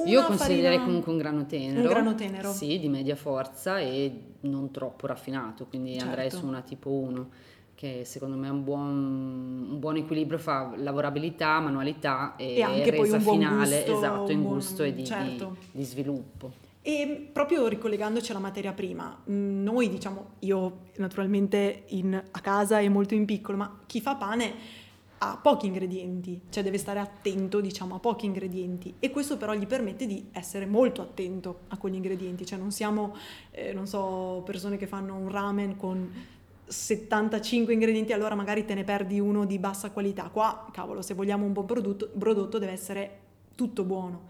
Io 0.04 0.24
consiglierei 0.24 0.62
farina- 0.64 0.84
comunque 0.84 1.12
un 1.12 1.18
grano 1.18 1.46
tenero. 1.46 1.80
Un 1.80 1.86
grano 1.86 2.14
tenero. 2.14 2.52
Sì, 2.52 2.78
di 2.78 2.88
media 2.88 3.16
forza 3.16 3.78
e 3.78 4.20
non 4.40 4.70
troppo 4.70 5.06
raffinato, 5.06 5.66
quindi 5.66 5.92
Certo. 5.92 6.06
andrei 6.06 6.30
su 6.30 6.46
una 6.46 6.60
tipo 6.60 6.90
1, 6.90 7.28
che 7.76 8.02
secondo 8.06 8.36
me 8.36 8.48
è 8.48 8.50
un 8.50 8.64
buon, 8.64 9.68
un 9.70 9.78
buon 9.78 9.96
equilibrio 9.96 10.38
fra 10.38 10.72
lavorabilità, 10.76 11.60
manualità 11.60 12.34
e, 12.36 12.56
E 12.56 12.62
anche 12.62 12.90
poi 12.92 13.02
resa 13.02 13.20
finale, 13.20 13.76
gusto, 13.84 13.96
esatto, 13.98 14.32
in 14.32 14.40
buon- 14.42 14.54
gusto 14.54 14.82
e 14.82 14.90
di, 14.94 15.02
di- 15.02 15.06
certo. 15.06 15.56
di 15.70 15.82
sviluppo. 15.84 16.52
E 16.80 17.28
proprio 17.32 17.66
ricollegandoci 17.66 18.30
alla 18.30 18.40
materia 18.40 18.72
prima, 18.72 19.14
mh, 19.24 19.32
noi 19.62 19.90
diciamo, 19.90 20.26
io 20.40 20.78
naturalmente 20.96 21.84
in- 21.88 22.14
a 22.30 22.40
casa 22.40 22.80
e 22.80 22.88
molto 22.88 23.14
in 23.14 23.26
piccolo, 23.26 23.58
ma 23.58 23.80
chi 23.86 24.00
fa 24.00 24.14
pane 24.16 24.84
ha 25.18 25.38
pochi 25.42 25.66
ingredienti, 25.66 26.42
cioè 26.50 26.62
deve 26.62 26.76
stare 26.78 26.98
attento 27.00 27.60
diciamo 27.60 27.94
a 27.94 27.98
pochi 27.98 28.26
ingredienti 28.26 28.94
e 28.98 29.10
questo 29.10 29.36
però 29.38 29.54
gli 29.54 29.66
permette 29.66 30.06
di 30.06 30.28
essere 30.32 30.66
molto 30.66 31.00
attento 31.02 31.60
a 31.68 31.78
quegli 31.78 31.94
ingredienti, 31.94 32.44
cioè 32.46 32.58
non 32.58 32.70
siamo, 32.70 33.14
eh, 33.50 33.72
non 33.72 33.86
so, 33.86 34.42
persone 34.44 34.76
che 34.76 34.86
fanno 34.86 35.14
un 35.16 35.30
ramen 35.30 35.76
con 35.76 36.10
75 36.66 37.72
ingredienti, 37.72 38.12
allora 38.12 38.34
magari 38.34 38.64
te 38.64 38.74
ne 38.74 38.84
perdi 38.84 39.20
uno 39.20 39.44
di 39.44 39.58
bassa 39.58 39.90
qualità. 39.90 40.28
Qua, 40.32 40.66
cavolo, 40.72 41.02
se 41.02 41.14
vogliamo 41.14 41.44
un 41.44 41.52
buon 41.52 41.66
prodotto, 41.66 42.10
prodotto 42.18 42.58
deve 42.58 42.72
essere 42.72 43.18
tutto 43.54 43.84
buono. 43.84 44.28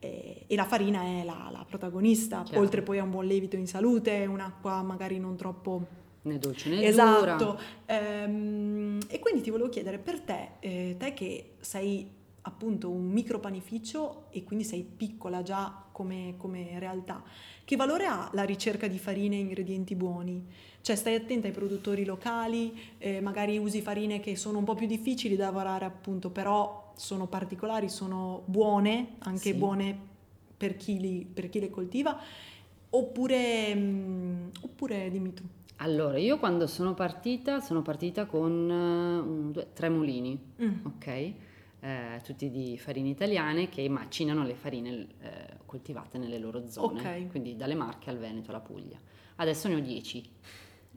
E, 0.00 0.44
e 0.46 0.54
la 0.56 0.64
farina 0.64 1.02
è 1.02 1.24
la, 1.24 1.48
la 1.50 1.64
protagonista, 1.68 2.42
Chiaro. 2.42 2.60
oltre 2.60 2.82
poi 2.82 2.98
a 2.98 3.02
un 3.02 3.10
buon 3.10 3.26
lievito 3.26 3.56
in 3.56 3.66
salute, 3.66 4.26
un'acqua 4.26 4.82
magari 4.82 5.18
non 5.18 5.36
troppo 5.36 5.86
né 6.22 6.38
dolce 6.38 6.68
né 6.68 6.84
esatto. 6.84 7.58
Ehm, 7.86 8.98
e 9.08 9.18
quindi 9.18 9.40
ti 9.40 9.50
volevo 9.50 9.68
chiedere 9.68 9.98
per 9.98 10.20
te, 10.20 10.48
eh, 10.60 10.96
te 10.98 11.14
che 11.14 11.52
sei 11.60 12.16
appunto 12.48 12.90
un 12.90 13.08
micro 13.08 13.38
panificio 13.38 14.26
e 14.30 14.42
quindi 14.42 14.64
sei 14.64 14.82
piccola 14.82 15.42
già 15.42 15.84
come, 15.92 16.34
come 16.36 16.78
realtà, 16.78 17.22
che 17.64 17.76
valore 17.76 18.06
ha 18.06 18.30
la 18.32 18.44
ricerca 18.44 18.88
di 18.88 18.98
farine 18.98 19.36
e 19.36 19.40
ingredienti 19.40 19.94
buoni? 19.94 20.46
Cioè 20.80 20.96
stai 20.96 21.14
attenta 21.14 21.46
ai 21.46 21.52
produttori 21.52 22.04
locali, 22.04 22.76
eh, 22.98 23.20
magari 23.20 23.58
usi 23.58 23.82
farine 23.82 24.20
che 24.20 24.36
sono 24.36 24.58
un 24.58 24.64
po' 24.64 24.74
più 24.74 24.86
difficili 24.86 25.36
da 25.36 25.46
lavorare 25.46 25.84
appunto, 25.84 26.30
però 26.30 26.92
sono 26.96 27.26
particolari, 27.26 27.88
sono 27.88 28.42
buone, 28.46 29.16
anche 29.18 29.50
sì. 29.50 29.54
buone 29.54 29.98
per 30.56 30.76
chi, 30.76 30.98
li, 30.98 31.26
per 31.30 31.50
chi, 31.50 31.60
le 31.60 31.70
coltiva, 31.70 32.18
oppure, 32.90 33.74
mh, 33.74 33.80
mm, 33.80 34.48
oppure 34.62 35.10
dimmi 35.10 35.34
tu. 35.34 35.42
Allora, 35.80 36.18
io 36.18 36.38
quando 36.38 36.66
sono 36.66 36.94
partita, 36.94 37.60
sono 37.60 37.82
partita 37.82 38.26
con 38.26 38.70
uh, 38.70 39.52
due, 39.52 39.68
tre 39.74 39.88
mulini, 39.88 40.40
mm. 40.62 40.84
ok? 40.84 41.32
Eh, 41.80 42.20
tutti 42.24 42.50
di 42.50 42.76
farine 42.76 43.08
italiane 43.08 43.68
che 43.68 43.88
macinano 43.88 44.42
le 44.44 44.54
farine 44.54 45.06
eh, 45.20 45.58
coltivate 45.64 46.18
nelle 46.18 46.38
loro 46.38 46.68
zone, 46.68 46.98
okay. 46.98 47.26
quindi 47.28 47.56
dalle 47.56 47.74
Marche 47.74 48.10
al 48.10 48.18
Veneto 48.18 48.50
alla 48.50 48.60
Puglia. 48.60 48.98
Adesso 49.36 49.68
ne 49.68 49.76
ho 49.76 49.80
dieci. 49.80 50.28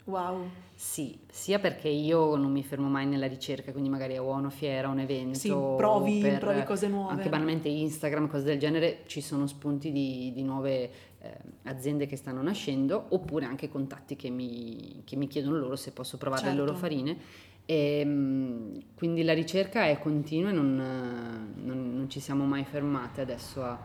Wow. 0.05 0.49
Sì, 0.73 1.19
sia 1.29 1.59
perché 1.59 1.87
io 1.87 2.35
non 2.35 2.51
mi 2.51 2.63
fermo 2.63 2.87
mai 2.87 3.05
nella 3.05 3.27
ricerca, 3.27 3.71
quindi 3.71 3.89
magari 3.89 4.17
ho 4.17 4.31
una 4.31 4.49
fiera, 4.49 4.87
un 4.89 4.99
evento. 4.99 5.37
Sì, 5.37 5.49
provi, 5.49 6.19
per, 6.19 6.39
provi 6.39 6.63
cose 6.63 6.87
nuove. 6.87 7.11
Anche 7.11 7.29
banalmente 7.29 7.69
Instagram, 7.69 8.27
cose 8.27 8.45
del 8.45 8.57
genere, 8.57 9.03
ci 9.05 9.21
sono 9.21 9.45
spunti 9.45 9.91
di, 9.91 10.31
di 10.33 10.41
nuove 10.41 10.91
eh, 11.19 11.37
aziende 11.63 12.07
che 12.07 12.15
stanno 12.15 12.41
nascendo, 12.41 13.05
oppure 13.09 13.45
anche 13.45 13.69
contatti 13.69 14.15
che 14.15 14.31
mi, 14.31 15.03
che 15.05 15.15
mi 15.15 15.27
chiedono 15.27 15.57
loro 15.57 15.75
se 15.75 15.91
posso 15.91 16.17
provare 16.17 16.41
certo. 16.41 16.55
le 16.57 16.65
loro 16.65 16.77
certo. 16.77 16.87
farine. 16.87 17.17
E, 17.65 17.99
ehm, 17.99 18.79
quindi 18.95 19.23
la 19.23 19.33
ricerca 19.33 19.85
è 19.85 19.99
continua 19.99 20.49
e 20.49 20.53
non, 20.53 20.75
non, 21.63 21.95
non 21.95 22.09
ci 22.09 22.19
siamo 22.19 22.45
mai 22.45 22.63
fermate 22.63 23.21
adesso 23.21 23.63
a, 23.63 23.79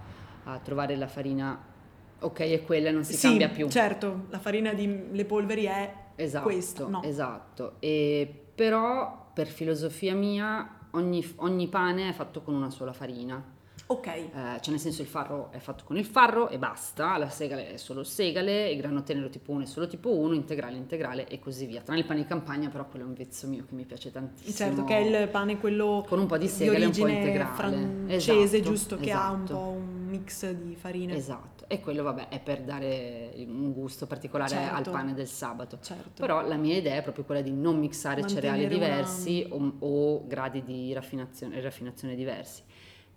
a 0.45 0.59
trovare 0.59 0.97
la 0.97 1.07
farina 1.07 1.75
ok, 2.19 2.41
è 2.41 2.65
quella, 2.65 2.91
non 2.91 3.05
si 3.05 3.15
sì, 3.15 3.27
cambia 3.27 3.49
più. 3.49 3.69
Certo, 3.69 4.27
la 4.31 4.39
farina 4.39 4.73
di 4.73 5.11
le 5.11 5.25
polveri 5.25 5.65
è 5.65 5.93
esatto, 6.17 6.45
questo. 6.45 6.89
No. 6.89 7.03
Esatto, 7.03 7.75
e 7.79 8.47
però 8.55 9.31
per 9.33 9.47
filosofia 9.49 10.15
mia 10.15 10.89
ogni, 10.93 11.25
ogni 11.37 11.69
pane 11.69 12.09
è 12.09 12.13
fatto 12.13 12.43
con 12.43 12.55
una 12.55 12.71
sola 12.71 12.93
farina. 12.93 13.55
Ok. 13.89 14.07
Eh, 14.07 14.31
cioè 14.33 14.71
nel 14.71 14.81
senso 14.81 15.03
il 15.03 15.09
farro 15.09 15.51
è 15.53 15.59
fatto 15.59 15.85
con 15.85 15.97
il 15.97 16.05
farro 16.05 16.49
e 16.49 16.59
basta, 16.59 17.17
la 17.17 17.29
segale 17.29 17.75
è 17.75 17.77
solo 17.77 18.03
segale, 18.03 18.69
il 18.71 18.79
grano 18.79 19.05
tenero 19.05 19.29
tipo 19.29 19.53
1 19.53 19.63
è 19.63 19.67
solo 19.67 19.87
tipo 19.87 20.13
1, 20.13 20.35
integrale 20.35 20.77
integrale 20.77 21.29
e 21.29 21.39
così 21.39 21.67
via. 21.67 21.83
Tranne 21.83 22.01
il 22.01 22.07
pane 22.07 22.21
di 22.21 22.27
campagna 22.27 22.69
però 22.69 22.87
quello 22.89 23.05
è 23.05 23.09
un 23.09 23.15
vezzo 23.15 23.47
mio 23.47 23.65
che 23.65 23.75
mi 23.75 23.85
piace 23.85 24.11
tantissimo. 24.11 24.57
Certo, 24.57 24.85
che 24.85 24.97
è 24.97 25.23
il 25.23 25.29
pane 25.29 25.59
quello 25.59 26.05
con 26.09 26.19
un 26.19 26.27
po' 26.27 26.37
di 26.37 26.49
segale 26.49 26.83
e 26.83 26.87
un 26.87 26.93
po' 26.93 27.07
integrale. 27.07 27.55
francese, 27.55 28.57
esatto, 28.57 28.63
giusto, 28.63 28.97
che 28.97 29.05
esatto. 29.05 29.23
ha 29.23 29.31
un 29.31 29.43
esatto. 29.45 29.59
po' 29.59 29.69
un 29.69 30.07
mix 30.09 30.51
di 30.51 30.75
farine. 30.75 31.15
Esatto, 31.15 31.65
e 31.69 31.79
quello 31.79 32.03
vabbè 32.03 32.29
è 32.29 32.41
per 32.41 32.63
dare 32.63 33.35
un 33.37 33.73
gusto 33.73 34.07
particolare 34.09 34.51
certo. 34.51 34.75
al 34.75 34.91
pane 34.91 35.15
del 35.15 35.29
sabato. 35.29 35.79
Certo. 35.81 36.21
Però 36.21 36.45
la 36.45 36.57
mia 36.57 36.77
idea 36.77 36.97
è 36.97 37.03
proprio 37.03 37.23
quella 37.23 37.41
di 37.41 37.53
non 37.53 37.79
mixare 37.79 38.21
Mantenere 38.21 38.49
cereali 38.49 38.69
diversi 38.69 39.47
una... 39.49 39.73
o, 39.79 40.15
o, 40.15 40.27
gradi 40.27 40.65
di 40.65 40.93
raffinazione, 40.93 41.61
raffinazione 41.61 42.17
diversi 42.17 42.63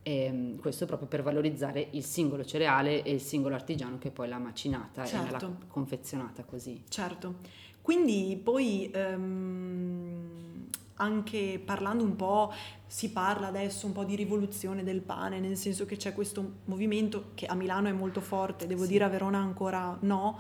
e 0.09 0.23
ehm, 0.23 0.59
questo 0.59 0.87
proprio 0.87 1.07
per 1.07 1.21
valorizzare 1.21 1.89
il 1.91 2.03
singolo 2.03 2.43
cereale 2.43 3.03
e 3.03 3.11
il 3.11 3.21
singolo 3.21 3.53
artigiano 3.53 3.99
che 3.99 4.09
poi 4.09 4.27
l'ha 4.27 4.39
macinata 4.39 5.05
certo. 5.05 5.27
e 5.27 5.31
l'ha 5.31 5.55
confezionata 5.67 6.43
così. 6.43 6.81
Certo, 6.89 7.35
quindi 7.81 8.39
poi 8.41 8.91
um, 8.95 10.67
anche 10.95 11.61
parlando 11.63 12.03
un 12.03 12.15
po', 12.15 12.51
si 12.87 13.11
parla 13.11 13.47
adesso 13.47 13.85
un 13.85 13.91
po' 13.91 14.03
di 14.03 14.15
rivoluzione 14.15 14.83
del 14.83 15.01
pane, 15.01 15.39
nel 15.39 15.55
senso 15.55 15.85
che 15.85 15.95
c'è 15.95 16.13
questo 16.13 16.53
movimento 16.65 17.31
che 17.35 17.45
a 17.45 17.53
Milano 17.53 17.87
è 17.87 17.91
molto 17.91 18.19
forte, 18.19 18.65
devo 18.65 18.83
sì. 18.83 18.89
dire 18.89 19.03
a 19.03 19.09
Verona 19.09 19.37
ancora 19.37 19.95
no, 20.01 20.39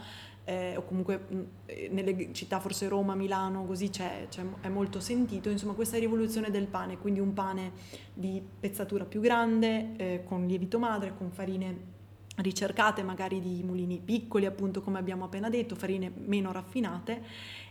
eh, 0.49 0.75
o 0.77 0.81
comunque 0.81 1.25
mh, 1.27 1.41
eh, 1.67 1.89
nelle 1.91 2.33
città 2.33 2.59
forse 2.59 2.87
Roma, 2.87 3.13
Milano, 3.13 3.65
così 3.65 3.91
c'è, 3.91 4.25
c'è, 4.29 4.43
è 4.61 4.67
molto 4.67 4.99
sentito, 4.99 5.49
insomma 5.49 5.73
questa 5.73 5.99
rivoluzione 5.99 6.49
del 6.49 6.65
pane, 6.65 6.97
quindi 6.97 7.19
un 7.19 7.33
pane 7.33 7.71
di 8.11 8.41
pezzatura 8.59 9.05
più 9.05 9.21
grande, 9.21 9.95
eh, 9.95 10.23
con 10.25 10.47
lievito 10.47 10.79
madre, 10.79 11.13
con 11.15 11.29
farine 11.29 11.97
ricercate 12.37 13.03
magari 13.03 13.41
di 13.41 13.61
mulini 13.63 13.99
piccoli 14.03 14.45
appunto 14.47 14.81
come 14.81 14.97
abbiamo 14.97 15.25
appena 15.25 15.49
detto, 15.49 15.75
farine 15.75 16.11
meno 16.15 16.51
raffinate 16.51 17.21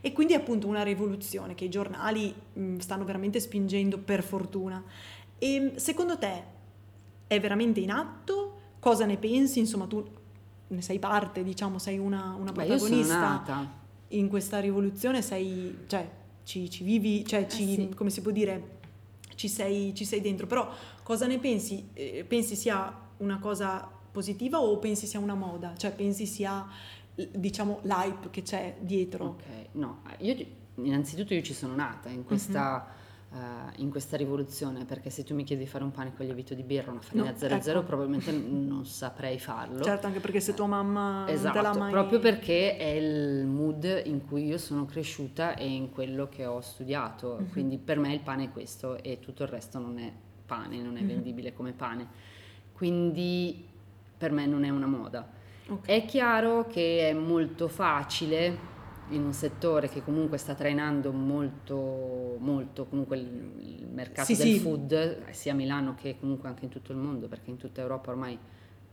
e 0.00 0.12
quindi 0.12 0.34
appunto 0.34 0.68
una 0.68 0.84
rivoluzione 0.84 1.56
che 1.56 1.64
i 1.64 1.70
giornali 1.70 2.32
mh, 2.52 2.76
stanno 2.76 3.04
veramente 3.04 3.40
spingendo 3.40 3.98
per 3.98 4.22
fortuna. 4.22 4.80
E 5.36 5.72
secondo 5.76 6.16
te 6.16 6.44
è 7.26 7.40
veramente 7.40 7.80
in 7.80 7.90
atto? 7.90 8.60
Cosa 8.78 9.04
ne 9.04 9.16
pensi? 9.16 9.58
Insomma 9.58 9.86
tu 9.86 10.04
ne 10.68 10.82
sei 10.82 10.98
parte, 10.98 11.42
diciamo, 11.42 11.78
sei 11.78 11.98
una, 11.98 12.34
una 12.38 12.52
protagonista 12.52 13.76
in 14.08 14.28
questa 14.28 14.60
rivoluzione, 14.60 15.22
sei, 15.22 15.84
cioè, 15.86 16.08
ci, 16.44 16.70
ci 16.70 16.84
vivi, 16.84 17.24
cioè, 17.24 17.40
eh 17.40 17.48
ci, 17.48 17.74
sì. 17.74 17.88
come 17.94 18.10
si 18.10 18.22
può 18.22 18.30
dire, 18.30 18.78
ci 19.34 19.48
sei, 19.48 19.94
ci 19.94 20.04
sei 20.04 20.20
dentro. 20.20 20.46
Però 20.46 20.70
cosa 21.02 21.26
ne 21.26 21.38
pensi? 21.38 21.88
Eh, 21.92 22.24
pensi 22.26 22.56
sia 22.56 23.06
una 23.18 23.38
cosa 23.38 23.88
positiva 24.10 24.60
o 24.60 24.78
pensi 24.78 25.06
sia 25.06 25.20
una 25.20 25.34
moda? 25.34 25.74
Cioè 25.76 25.92
pensi 25.92 26.26
sia, 26.26 26.66
diciamo, 27.14 27.80
l'hype 27.82 28.30
che 28.30 28.42
c'è 28.42 28.76
dietro? 28.80 29.24
Ok, 29.24 29.44
no, 29.72 30.02
io 30.18 30.36
innanzitutto 30.76 31.34
io 31.34 31.42
ci 31.42 31.54
sono 31.54 31.74
nata 31.74 32.08
in 32.08 32.24
questa... 32.24 32.84
Mm-hmm 32.86 33.06
uh, 33.30 33.36
in 33.76 33.90
questa 33.90 34.16
rivoluzione, 34.16 34.84
perché 34.84 35.10
se 35.10 35.24
tu 35.24 35.34
mi 35.34 35.44
chiedi 35.44 35.64
di 35.64 35.68
fare 35.68 35.84
un 35.84 35.90
pane 35.90 36.12
con 36.14 36.24
lievito 36.24 36.54
di 36.54 36.62
birra, 36.62 36.90
una 36.90 37.00
farina 37.00 37.34
00, 37.36 37.54
no, 37.54 37.78
ecco. 37.78 37.82
probabilmente 37.86 38.32
non 38.32 38.84
saprei 38.86 39.38
farlo. 39.38 39.82
Certo, 39.82 40.06
anche 40.06 40.20
perché 40.20 40.40
se 40.40 40.54
tua 40.54 40.66
mamma 40.66 41.26
esatto, 41.28 41.56
te 41.56 41.62
l'ha 41.62 41.74
mai... 41.74 41.90
proprio 41.90 42.18
perché 42.18 42.76
è 42.76 42.86
il 42.86 43.46
mood 43.46 44.02
in 44.04 44.26
cui 44.26 44.46
io 44.46 44.58
sono 44.58 44.84
cresciuta 44.84 45.56
e 45.56 45.66
in 45.66 45.90
quello 45.90 46.28
che 46.28 46.46
ho 46.46 46.60
studiato, 46.60 47.36
mm-hmm. 47.36 47.50
quindi 47.50 47.78
per 47.78 47.98
me 47.98 48.12
il 48.12 48.20
pane 48.20 48.44
è 48.44 48.50
questo 48.50 49.02
e 49.02 49.18
tutto 49.20 49.42
il 49.42 49.48
resto 49.48 49.78
non 49.78 49.98
è 49.98 50.12
pane, 50.46 50.80
non 50.80 50.96
è 50.96 51.00
mm-hmm. 51.00 51.08
vendibile 51.08 51.52
come 51.52 51.72
pane. 51.72 52.26
Quindi 52.72 53.66
per 54.16 54.32
me 54.32 54.46
non 54.46 54.64
è 54.64 54.70
una 54.70 54.86
moda. 54.86 55.36
Okay. 55.68 56.00
È 56.00 56.04
chiaro 56.06 56.66
che 56.66 57.08
è 57.08 57.12
molto 57.12 57.68
facile 57.68 58.76
in 59.10 59.24
un 59.24 59.32
settore 59.32 59.88
che 59.88 60.02
comunque 60.02 60.38
sta 60.38 60.54
trainando 60.54 61.12
molto, 61.12 62.36
molto 62.38 62.86
comunque 62.86 63.16
il, 63.16 63.52
il 63.58 63.86
mercato 63.86 64.34
sì, 64.34 64.36
del 64.36 64.54
sì. 64.54 64.58
food, 64.60 65.30
sia 65.30 65.52
a 65.52 65.54
Milano 65.54 65.94
che 65.94 66.18
comunque 66.18 66.48
anche 66.48 66.64
in 66.64 66.70
tutto 66.70 66.92
il 66.92 66.98
mondo, 66.98 67.28
perché 67.28 67.50
in 67.50 67.56
tutta 67.56 67.80
Europa 67.80 68.10
ormai 68.10 68.38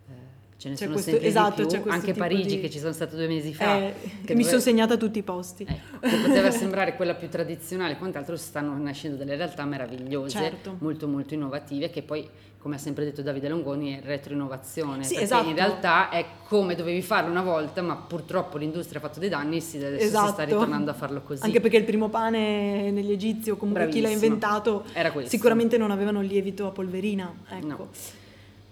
eh, 0.07 0.34
ce 0.57 0.69
ne 0.69 0.75
c'è 0.75 0.83
sono 0.83 0.93
questo, 0.93 1.11
sempre 1.11 1.27
esatto, 1.27 1.65
di 1.65 1.79
più, 1.79 1.91
anche 1.91 2.13
Parigi 2.13 2.55
di... 2.55 2.61
che 2.61 2.69
ci 2.69 2.79
sono 2.79 2.93
stata 2.93 3.15
due 3.15 3.27
mesi 3.27 3.53
fa. 3.53 3.77
Eh, 3.77 3.93
che 4.23 4.33
mi 4.33 4.41
dove... 4.41 4.49
sono 4.49 4.61
segnata 4.61 4.97
tutti 4.97 5.19
i 5.19 5.23
posti. 5.23 5.65
Ecco, 5.67 5.99
che 5.99 6.17
poteva 6.17 6.51
sembrare 6.51 6.95
quella 6.95 7.13
più 7.13 7.29
tradizionale, 7.29 7.97
quant'altro 7.97 8.37
stanno 8.37 8.77
nascendo 8.77 9.17
delle 9.17 9.35
realtà 9.35 9.65
meravigliose, 9.65 10.37
certo. 10.37 10.77
molto 10.79 11.07
molto 11.07 11.33
innovative, 11.33 11.89
che 11.89 12.01
poi 12.01 12.27
come 12.65 12.77
ha 12.77 12.79
sempre 12.79 13.05
detto 13.05 13.21
Davide 13.21 13.47
Longoni, 13.47 13.95
è 13.95 14.01
retroinnovazione. 14.03 15.03
Sì, 15.03 15.09
perché 15.09 15.25
esatto. 15.25 15.47
in 15.49 15.53
realtà 15.53 16.09
è 16.09 16.25
come 16.47 16.73
dovevi 16.73 17.03
farlo 17.03 17.29
una 17.29 17.43
volta, 17.43 17.83
ma 17.83 17.95
purtroppo 17.95 18.57
l'industria 18.57 18.97
ha 18.97 19.03
fatto 19.03 19.19
dei 19.19 19.29
danni 19.29 19.57
e 19.57 19.59
si, 19.59 19.77
adesso 19.77 20.03
esatto. 20.03 20.25
si 20.25 20.31
sta 20.31 20.43
esatto. 20.45 20.59
ritornando 20.61 20.89
a 20.89 20.95
farlo 20.95 21.21
così. 21.21 21.43
Anche 21.43 21.59
perché 21.59 21.77
il 21.77 21.83
primo 21.83 22.09
pane 22.09 22.89
negli 22.89 23.11
egizi 23.11 23.51
o 23.51 23.55
comunque 23.55 23.83
Bravissimo. 23.83 24.07
chi 24.07 24.19
l'ha 24.19 24.25
inventato 24.25 24.83
sicuramente 25.25 25.77
non 25.77 25.91
avevano 25.91 26.21
il 26.21 26.27
lievito 26.27 26.65
a 26.65 26.71
polverina. 26.71 27.31
Ecco. 27.49 27.67
No. 27.67 27.89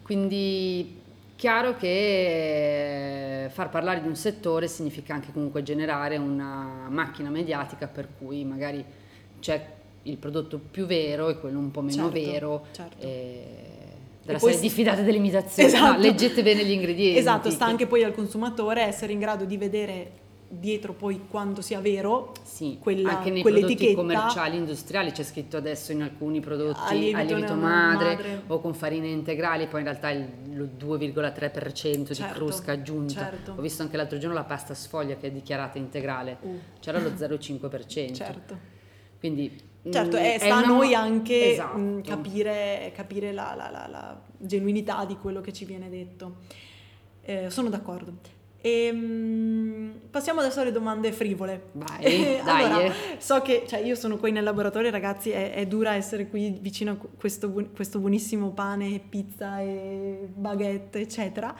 Quindi 0.02 1.02
chiaro 1.44 1.76
che 1.76 3.50
far 3.52 3.70
parlare 3.70 4.00
di 4.00 4.08
un 4.08 4.16
settore 4.16 4.70
significa 4.70 5.14
anche 5.14 5.34
comunque 5.34 5.62
generare 5.62 6.16
una 6.16 6.88
macchina 6.88 7.30
mediatica 7.30 7.86
per 7.88 8.08
cui 8.18 8.46
magari 8.46 8.82
c'è 9.42 9.62
il 10.04 10.16
prodotto 10.16 10.58
più 10.58 10.86
vero 10.86 11.28
e 11.28 11.38
quello 11.42 11.60
un 11.60 11.70
po' 11.70 11.82
meno 11.82 12.10
certo, 12.10 12.32
vero. 12.32 12.66
Certo. 12.72 13.06
E 13.06 13.44
della 14.24 14.40
serie 14.40 14.58
diffidate 14.58 15.04
delle 15.04 15.18
imitazioni, 15.18 15.68
esatto. 15.68 15.92
no, 15.92 16.00
leggete 16.00 16.44
bene 16.44 16.64
gli 16.64 16.72
ingredienti. 16.72 17.20
Esatto, 17.20 17.50
sta 17.50 17.66
anche 17.66 17.88
poi 17.88 18.04
al 18.06 18.14
consumatore 18.14 18.84
essere 18.84 19.12
in 19.12 19.20
grado 19.20 19.44
di 19.44 19.58
vedere 19.58 20.12
dietro 20.60 20.94
poi 20.94 21.26
quanto 21.30 21.62
sia 21.62 21.80
vero 21.80 22.32
Sì, 22.44 22.78
quella- 22.80 23.18
anche 23.18 23.32
nei 23.32 23.42
prodotti 23.42 23.94
commerciali 23.94 24.58
industriali 24.58 25.12
c'è 25.12 25.24
scritto 25.24 25.58
adesso 25.58 25.92
in 25.92 26.02
alcuni 26.04 26.40
prodotti 26.42 26.80
A 26.80 26.88
a 26.88 26.94
lievito 26.94 27.24
lievito, 27.36 27.56
nella 27.56 27.68
madre, 27.68 28.16
madre. 28.16 28.42
o 28.48 28.60
con 28.60 28.74
farine 28.74 29.08
integrali, 29.08 29.68
poi 29.68 29.80
in 29.82 29.86
realtà 29.88 30.10
il 30.12 30.28
lo 30.54 30.66
2,3% 30.78 32.10
di 32.14 32.16
Certo, 32.16 32.34
crusca 32.36 32.72
aggiunta. 32.74 33.14
certo. 33.14 33.54
Ho 33.58 33.62
visto 33.62 33.82
anche 33.82 33.98
l'altro 33.98 34.18
giorno 34.20 34.36
la 34.36 34.44
pasta 34.44 34.74
sfoglia 34.74 35.16
che 35.16 35.28
è 35.28 35.32
dichiarata 35.32 35.78
integrale, 35.78 36.38
Uh, 36.42 36.60
c'era 36.80 37.00
lo 37.00 37.10
0,5%. 37.16 38.14
certo. 38.14 38.58
Quindi 39.20 39.72
Certo, 39.90 40.16
mm, 40.18 40.20
è 40.20 40.38
sta 40.40 40.56
a 40.56 40.58
una- 40.60 40.68
noi 40.68 40.94
anche 40.94 41.52
Esatto. 41.54 41.78
mh, 41.78 42.02
capire, 42.04 42.92
capire 42.96 43.32
la, 43.34 43.54
la- 43.56 43.70
la- 43.70 43.88
la 43.90 44.22
genuinità 44.38 45.04
di 45.06 45.18
quello 45.18 45.42
che 45.42 45.52
ci 45.52 45.66
viene 45.66 45.90
detto. 45.90 46.36
Eh, 47.24 47.50
sono 47.50 47.70
d'accordo. 47.70 48.14
Ehm, 48.66 50.00
passiamo 50.10 50.40
adesso 50.40 50.62
alle 50.62 50.72
domande 50.72 51.12
frivole. 51.12 51.72
Vai, 51.74 52.40
dai. 52.42 52.64
allora, 52.64 52.86
eh. 52.86 52.94
so 53.18 53.42
che 53.42 53.66
cioè, 53.68 53.80
io 53.80 53.94
sono 53.94 54.16
qui 54.16 54.32
nel 54.32 54.46
laboratorio, 54.46 54.90
ragazzi, 54.90 55.32
è, 55.32 55.52
è 55.52 55.66
dura 55.66 55.96
essere 55.96 56.30
qui 56.30 56.58
vicino 56.62 56.92
a 56.92 56.98
questo, 57.18 57.52
questo 57.76 58.00
buonissimo 58.00 58.52
pane, 58.52 59.02
pizza 59.10 59.60
e 59.60 60.30
baguette, 60.34 61.02
eccetera. 61.02 61.54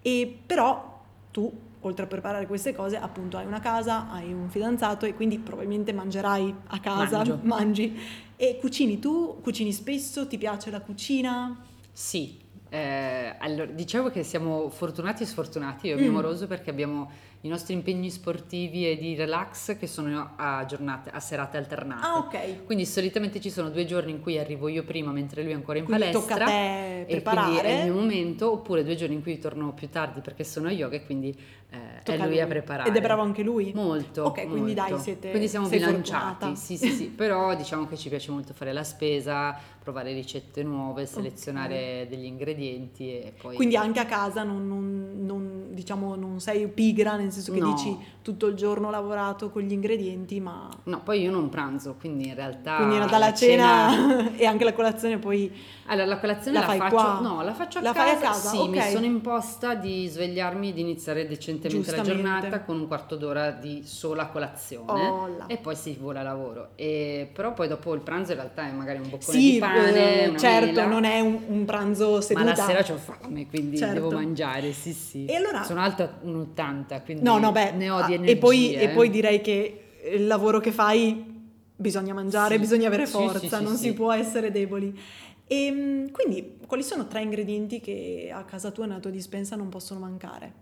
E 0.00 0.38
però 0.46 1.02
tu, 1.32 1.52
oltre 1.80 2.04
a 2.04 2.06
preparare 2.06 2.46
queste 2.46 2.72
cose, 2.72 2.98
appunto 2.98 3.36
hai 3.36 3.46
una 3.46 3.58
casa, 3.58 4.08
hai 4.08 4.32
un 4.32 4.48
fidanzato 4.48 5.06
e 5.06 5.14
quindi 5.14 5.40
probabilmente 5.40 5.92
mangerai 5.92 6.54
a 6.68 6.78
casa, 6.78 7.16
Mangio. 7.16 7.40
mangi. 7.42 8.00
E 8.36 8.58
cucini 8.60 9.00
tu? 9.00 9.40
Cucini 9.42 9.72
spesso? 9.72 10.28
Ti 10.28 10.38
piace 10.38 10.70
la 10.70 10.80
cucina? 10.80 11.64
Sì, 11.90 12.43
eh, 12.70 13.34
allora, 13.38 13.70
dicevo 13.70 14.10
che 14.10 14.22
siamo 14.22 14.68
fortunati 14.70 15.22
e 15.22 15.26
sfortunati, 15.26 15.88
io 15.88 15.96
e 15.96 16.00
mio 16.00 16.10
Mm. 16.10 16.14
moroso, 16.14 16.46
perché 16.46 16.70
abbiamo 16.70 17.10
i 17.44 17.48
nostri 17.48 17.74
impegni 17.74 18.10
sportivi 18.10 18.88
e 18.90 18.96
di 18.96 19.14
relax 19.14 19.76
che 19.78 19.86
sono 19.86 20.32
a 20.36 20.64
giornate, 20.64 21.10
a 21.10 21.20
serate 21.20 21.58
alternate. 21.58 22.06
Ah, 22.06 22.16
ok. 22.16 22.64
Quindi 22.64 22.86
solitamente 22.86 23.38
ci 23.38 23.50
sono 23.50 23.68
due 23.68 23.84
giorni 23.84 24.12
in 24.12 24.20
cui 24.20 24.38
arrivo 24.38 24.66
io 24.68 24.82
prima 24.82 25.12
mentre 25.12 25.42
lui 25.42 25.52
è 25.52 25.54
ancora 25.54 25.76
in 25.78 25.84
Quindi 25.84 26.04
palestra. 26.06 26.34
tocca 26.36 26.44
a 26.44 26.48
te 26.48 27.00
E 27.00 27.04
quindi 27.04 27.12
è 27.12 27.16
il 27.16 27.22
preparare. 27.22 27.82
mio 27.84 27.94
momento, 27.94 28.50
oppure 28.50 28.82
due 28.82 28.94
giorni 28.94 29.16
in 29.16 29.22
cui 29.22 29.38
torno 29.38 29.74
più 29.74 29.90
tardi 29.90 30.20
perché 30.20 30.42
sono 30.42 30.68
a 30.68 30.70
yoga 30.72 30.96
e 30.96 31.04
quindi 31.04 31.36
eh, 31.70 32.02
è 32.02 32.16
lui 32.26 32.40
a 32.40 32.46
preparare. 32.46 32.88
Ed 32.88 32.96
è 32.96 33.00
bravo 33.02 33.20
anche 33.20 33.42
lui? 33.42 33.72
Molto. 33.74 34.22
Ok, 34.22 34.48
quindi 34.48 34.72
dai, 34.72 34.88
molto. 34.90 35.04
siete- 35.04 35.28
Quindi 35.30 35.48
siamo 35.48 35.68
bilanciati. 35.68 36.56
Sì, 36.56 36.78
sì, 36.78 36.88
sì. 36.88 37.04
Però 37.14 37.54
diciamo 37.54 37.86
che 37.86 37.96
ci 37.98 38.08
piace 38.08 38.30
molto 38.30 38.54
fare 38.54 38.72
la 38.72 38.84
spesa, 38.84 39.54
provare 39.82 40.12
ricette 40.14 40.62
nuove, 40.62 41.04
selezionare 41.04 42.06
degli 42.08 42.24
ingredienti 42.24 43.08
e 43.10 43.34
poi. 43.38 43.56
Quindi 43.56 43.76
anche 43.76 44.00
a 44.00 44.06
casa 44.06 44.42
non, 44.44 44.66
non- 44.66 45.12
non, 45.18 45.66
diciamo, 45.74 46.14
non 46.14 46.40
sei 46.40 46.68
pigra, 46.68 47.16
nel 47.16 47.32
senso 47.34 47.52
che 47.52 47.58
No. 47.60 47.72
dici 47.74 47.96
tutto 48.22 48.46
il 48.46 48.54
giorno 48.54 48.90
lavorato 48.90 49.50
con 49.50 49.60
gli 49.62 49.72
ingredienti, 49.72 50.40
ma 50.40 50.66
No, 50.84 51.02
poi 51.02 51.20
io 51.20 51.30
non 51.30 51.48
pranzo, 51.50 51.94
quindi 51.98 52.28
in 52.28 52.34
realtà. 52.34 52.76
quindi 52.76 52.94
in 52.94 53.00
realtà 53.00 53.18
la 53.18 53.34
cena, 53.34 54.32
e 54.36 54.46
anche 54.46 54.64
la 54.64 54.72
colazione 54.72 55.18
poi 55.18 55.52
Allora, 55.86 56.06
la 56.06 56.18
colazione 56.18 56.58
La 56.58 56.64
la, 56.64 56.66
fai 56.66 56.78
faccio. 56.78 56.94
qua? 56.94 57.18
No, 57.20 57.42
la 57.42 57.52
faccio 57.52 57.78
a 57.78 57.82
La 57.82 57.92
casa. 57.92 58.06
fai 58.06 58.16
a 58.16 58.18
casa? 58.30 58.48
Sì, 58.48 58.56
Ok. 58.56 58.68
mi 58.70 58.80
sono 58.90 59.04
imposta 59.04 59.74
di 59.74 60.06
svegliarmi 60.08 60.70
e 60.70 60.72
di 60.72 60.80
iniziare 60.80 61.26
decentemente 61.26 61.94
la 61.94 62.00
giornata 62.02 62.62
con 62.62 62.78
un 62.80 62.86
quarto 62.86 63.16
d'ora 63.16 63.50
di 63.50 63.82
sola 63.84 64.28
colazione. 64.28 65.02
Là. 65.36 65.46
E 65.46 65.58
poi 65.58 65.76
si 65.76 65.94
vola 66.00 66.20
a 66.20 66.22
lavoro. 66.22 66.70
E, 66.76 67.28
però 67.32 67.52
poi 67.52 67.68
dopo 67.68 67.92
il 67.92 68.00
pranzo 68.00 68.32
in 68.32 68.38
realtà 68.38 68.66
è 68.66 68.72
magari 68.72 68.98
un 68.98 69.10
boccone 69.10 69.38
sì, 69.38 69.52
di 69.52 69.58
pane. 69.58 70.32
eh, 70.32 70.38
certo, 70.38 70.66
mela. 70.80 70.86
non 70.86 71.04
è 71.04 71.20
un, 71.20 71.38
un 71.48 71.64
pranzo 71.66 72.20
seduta. 72.22 72.44
Ma 72.46 72.54
la 72.56 72.62
sera 72.62 72.94
ho 72.94 72.96
fame, 72.96 73.46
quindi 73.48 73.76
Certo. 73.76 73.92
devo 73.94 74.10
mangiare, 74.12 74.72
sì 74.72 74.92
sì. 74.94 75.26
E 75.26 75.34
allora- 75.34 75.62
Sono 75.64 75.80
alta 75.82 76.18
1,80, 76.24 77.02
quindi 77.04 77.23
No, 77.24 77.38
no, 77.38 77.52
beh, 77.52 77.72
ne 77.72 77.90
ho 77.90 78.04
di 78.04 78.12
ah, 78.12 78.14
energie. 78.16 78.32
e 78.32 78.36
poi, 78.36 78.74
e 78.74 78.82
eh. 78.84 78.88
poi 78.90 79.10
direi 79.10 79.40
che 79.40 79.84
il 80.12 80.26
lavoro 80.26 80.60
che 80.60 80.72
fai 80.72 81.32
bisogna 81.76 82.14
mangiare, 82.14 82.54
Sì. 82.54 82.60
bisogna 82.60 82.86
avere 82.86 83.06
forza, 83.06 83.38
sì, 83.38 83.48
sì, 83.48 83.62
non 83.62 83.76
si 83.76 83.92
può 83.94 84.12
essere 84.12 84.50
deboli. 84.50 84.98
E 85.46 86.08
quindi, 86.10 86.58
quali 86.66 86.82
sono 86.82 87.06
tre 87.06 87.22
ingredienti 87.22 87.80
che 87.80 88.30
a 88.32 88.44
casa 88.44 88.70
tua, 88.70 88.86
nella 88.86 89.00
tua 89.00 89.10
dispensa, 89.10 89.56
non 89.56 89.68
possono 89.68 90.00
mancare? 90.00 90.52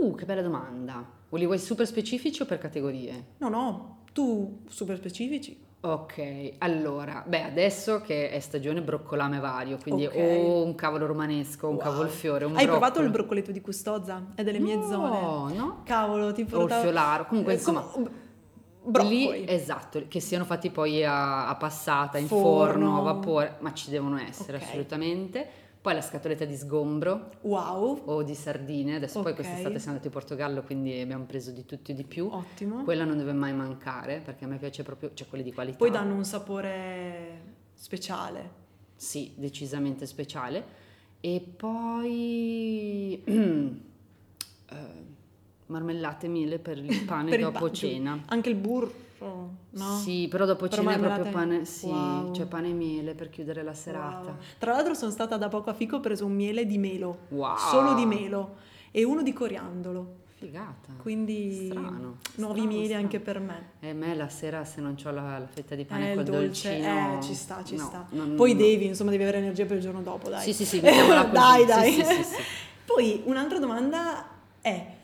Uh, 0.00 0.14
che 0.14 0.24
bella 0.24 0.42
domanda. 0.42 1.04
O 1.28 1.36
li 1.36 1.44
vuoi 1.44 1.58
super 1.58 1.86
specifici 1.86 2.40
o 2.42 2.46
per 2.46 2.58
categorie? 2.58 3.24
No, 3.38 3.48
no, 3.48 3.98
tu 4.12 4.60
super 4.68 4.96
specifici. 4.96 5.66
Ok, 5.80 6.54
allora, 6.58 7.22
beh, 7.24 7.44
adesso 7.44 8.00
che 8.00 8.30
è 8.30 8.40
stagione 8.40 8.82
broccolame 8.82 9.38
vario, 9.38 9.78
quindi 9.80 10.06
Ok. 10.06 10.14
o 10.16 10.64
un 10.64 10.74
cavolo 10.74 11.06
romanesco, 11.06 11.68
un 11.68 11.74
Wow. 11.76 11.82
cavolfiore, 11.84 12.44
un 12.44 12.56
Hai 12.56 12.64
provato 12.64 12.94
broccolo. 12.94 13.04
il 13.06 13.10
broccoletto 13.12 13.52
di 13.52 13.60
Custoza? 13.60 14.24
È 14.34 14.42
delle 14.42 14.58
mie 14.58 14.74
no, 14.74 14.88
zone. 14.88 15.54
No, 15.56 15.80
Cavolo, 15.84 16.32
ti 16.32 16.40
o 16.40 16.44
il 16.44 16.50
portavo- 16.50 16.82
fiolaro, 16.82 17.26
comunque 17.26 17.52
Eh, 17.52 17.56
insomma, 17.56 17.82
com- 17.82 18.10
broccoli. 18.82 19.08
lì 19.44 19.44
esatto, 19.48 20.02
che 20.08 20.18
siano 20.18 20.44
fatti 20.44 20.70
poi 20.70 21.04
a, 21.04 21.46
a 21.46 21.54
passata, 21.54 22.18
in 22.18 22.26
Forno. 22.26 22.42
forno, 22.42 22.98
a 22.98 23.02
vapore, 23.02 23.56
ma 23.60 23.72
ci 23.72 23.88
devono 23.90 24.18
essere 24.18 24.56
Ok. 24.56 24.64
assolutamente. 24.64 25.48
Poi 25.88 25.96
la 25.96 26.02
scatoletta 26.02 26.44
di 26.44 26.54
sgombro 26.54 27.30
Wow, 27.40 28.02
o 28.04 28.22
di 28.22 28.34
sardine, 28.34 28.96
adesso 28.96 29.22
poi 29.22 29.30
Ok. 29.30 29.36
quest'estate 29.38 29.76
siamo 29.78 29.92
andati 29.96 30.08
in 30.08 30.12
Portogallo, 30.12 30.62
quindi 30.62 31.00
abbiamo 31.00 31.24
preso 31.24 31.50
di 31.50 31.64
tutto 31.64 31.92
e 31.92 31.94
di 31.94 32.04
più. 32.04 32.28
ottimo. 32.30 32.84
Quella 32.84 33.04
non 33.06 33.16
deve 33.16 33.32
mai 33.32 33.54
mancare 33.54 34.20
perché 34.22 34.44
a 34.44 34.48
me 34.48 34.58
piace 34.58 34.82
proprio, 34.82 35.12
cioè 35.14 35.26
quelle 35.26 35.42
di 35.42 35.50
qualità. 35.50 35.78
Poi 35.78 35.90
danno 35.90 36.14
un 36.14 36.26
sapore 36.26 37.40
speciale. 37.72 38.50
Sì, 38.96 39.32
decisamente 39.36 40.04
speciale. 40.04 40.62
E 41.20 41.40
poi 41.56 43.22
eh, 43.24 43.80
marmellate 45.68 46.26
e 46.26 46.28
miele 46.28 46.58
per 46.58 46.76
il 46.76 47.00
pane 47.06 47.30
Per 47.30 47.38
il 47.38 47.44
dopo 47.46 47.64
pa- 47.64 47.72
cena. 47.72 48.24
Anche 48.26 48.50
il 48.50 48.56
burro, 48.56 48.92
no? 49.26 49.98
Sì, 50.02 50.28
però 50.30 50.44
dopo 50.44 50.68
Però 50.68 50.82
cena 50.82 50.94
è 50.94 50.98
proprio 50.98 51.32
pane, 51.32 51.64
sì, 51.64 51.86
Wow. 51.86 52.32
cioè 52.34 52.46
pane 52.46 52.68
e 52.68 52.72
miele 52.72 53.14
per 53.14 53.30
chiudere 53.30 53.62
la 53.62 53.74
serata. 53.74 54.30
Wow. 54.30 54.34
Tra 54.58 54.72
l'altro 54.72 54.94
sono 54.94 55.10
stata 55.10 55.36
da 55.36 55.48
poco 55.48 55.70
a 55.70 55.74
Fico, 55.74 55.96
ho 55.96 56.00
preso 56.00 56.24
un 56.26 56.32
miele 56.34 56.66
di 56.66 56.78
melo, 56.78 57.18
Wow. 57.28 57.56
solo 57.56 57.94
di 57.94 58.06
melo, 58.06 58.56
e 58.90 59.04
uno 59.04 59.22
di 59.22 59.32
coriandolo. 59.32 60.26
Figata. 60.38 60.92
Quindi 61.02 61.66
Strano, 61.66 62.18
nuovi 62.36 62.60
strano, 62.60 62.64
mieli 62.68 62.84
strano. 62.84 63.02
anche 63.02 63.18
per 63.18 63.40
me. 63.40 63.70
E 63.80 63.90
a 63.90 63.94
me 63.94 64.14
la 64.14 64.28
sera 64.28 64.64
se 64.64 64.80
non 64.80 64.96
ho 65.04 65.10
la, 65.10 65.36
la 65.36 65.46
fetta 65.48 65.74
di 65.74 65.84
pane 65.84 66.12
Eh, 66.12 66.14
col 66.14 66.22
dolce, 66.24 66.68
dolcino... 66.78 67.18
eh, 67.18 67.22
ci 67.22 67.34
sta, 67.34 67.64
ci 67.64 67.74
no, 67.74 67.84
sta. 67.84 68.06
non- 68.10 68.36
Poi 68.36 68.52
no. 68.52 68.58
devi, 68.60 68.86
insomma, 68.86 69.10
devi 69.10 69.24
avere 69.24 69.38
energia 69.38 69.64
per 69.64 69.78
il 69.78 69.82
giorno 69.82 70.00
dopo, 70.00 70.28
dai. 70.28 70.44
Sì, 70.44 70.52
sì, 70.52 70.64
sì, 70.64 70.78
dai, 70.80 71.64
dai. 71.66 71.90
sì, 71.92 72.04
sì, 72.04 72.22
sì. 72.22 72.42
Poi 72.84 73.22
un'altra 73.24 73.58
domanda 73.58 74.28
è 74.60 74.94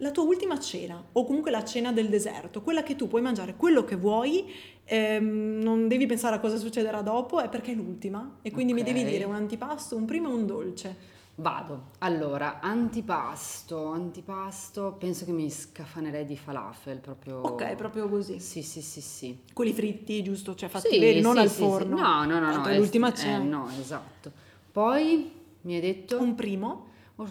la 0.00 0.10
tua 0.10 0.24
ultima 0.24 0.58
cena 0.58 1.02
o 1.12 1.24
comunque 1.24 1.50
la 1.50 1.64
cena 1.64 1.92
del 1.92 2.08
deserto, 2.08 2.62
quella 2.62 2.82
che 2.82 2.96
tu 2.96 3.06
puoi 3.08 3.22
mangiare 3.22 3.54
quello 3.56 3.84
che 3.84 3.96
vuoi, 3.96 4.52
ehm, 4.84 5.60
non 5.62 5.88
devi 5.88 6.06
pensare 6.06 6.36
a 6.36 6.40
cosa 6.40 6.56
succederà 6.56 7.02
dopo, 7.02 7.40
è 7.40 7.48
perché 7.48 7.72
è 7.72 7.74
l'ultima 7.74 8.38
e 8.42 8.50
quindi 8.50 8.72
mi 8.72 8.80
Ok. 8.80 8.86
devi 8.86 9.04
dire 9.04 9.24
un 9.24 9.34
antipasto, 9.34 9.96
un 9.96 10.04
primo 10.06 10.28
e 10.30 10.32
un 10.32 10.46
dolce. 10.46 11.18
Vado. 11.36 11.92
Allora, 11.98 12.60
antipasto, 12.60 13.86
antipasto, 13.86 14.96
penso 14.98 15.24
che 15.24 15.32
mi 15.32 15.48
scafanerei 15.50 16.26
di 16.26 16.36
falafel 16.36 16.98
proprio. 16.98 17.38
Ok, 17.40 17.76
proprio 17.76 18.08
così. 18.08 18.40
Sì, 18.40 18.62
sì, 18.62 18.82
sì, 18.82 19.00
sì. 19.00 19.38
Quelli 19.52 19.72
fritti, 19.72 20.22
giusto? 20.22 20.54
Cioè 20.54 20.68
fatti 20.68 20.88
Sì, 20.92 20.98
veri, 20.98 21.20
non 21.20 21.34
sì, 21.36 21.40
al 21.40 21.48
sì, 21.48 21.62
forno. 21.62 21.96
No, 21.96 22.24
no, 22.26 22.38
no, 22.38 22.46
no. 22.46 22.52
Tanto 22.52 22.68
è 22.68 22.74
eh, 22.74 22.78
l'ultima 22.78 23.10
eh, 23.10 23.14
cena. 23.14 23.38
no, 23.38 23.68
esatto. 23.80 24.30
Poi 24.70 25.30
mi 25.62 25.74
hai 25.74 25.80
detto 25.80 26.20
Un 26.20 26.34
primo. 26.34 26.88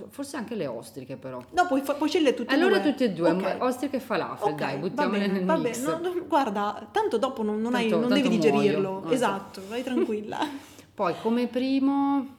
Forse 0.10 0.38
anche 0.38 0.56
le 0.56 0.68
ostriche 0.68 1.16
però. 1.16 1.42
No, 1.52 1.68
puoi, 1.68 1.82
fa- 1.82 1.94
puoi 1.94 2.10
scegliere 2.10 2.34
tutti 2.36 2.54
allora 2.54 2.78
e 2.78 2.82
due. 2.82 2.92
tutte 2.92 3.04
e 3.06 3.12
due, 3.12 3.30
Ok. 3.32 3.56
ostriche 3.60 3.98
e 3.98 4.00
falafel, 4.00 4.52
Ok, 4.54 4.60
dai, 4.60 4.78
buttiamole 4.78 5.20
bene, 5.20 5.34
nel 5.34 5.46
va 5.46 5.58
mix. 5.58 5.80
bene. 5.80 6.00
No, 6.00 6.14
no, 6.14 6.26
guarda, 6.28 6.88
tanto 6.92 7.18
dopo 7.18 7.44
non, 7.44 7.62
non 7.62 7.76
hai- 7.76 7.90
Tanto- 7.90 8.08
non 8.08 8.14
devi 8.22 8.30
digerirlo. 8.30 9.02
No, 9.04 9.12
esatto, 9.12 9.62
vai 9.68 9.84
tranquilla. 9.84 10.40
Poi 10.94 11.14
come 11.22 11.48
primo. 11.48 12.38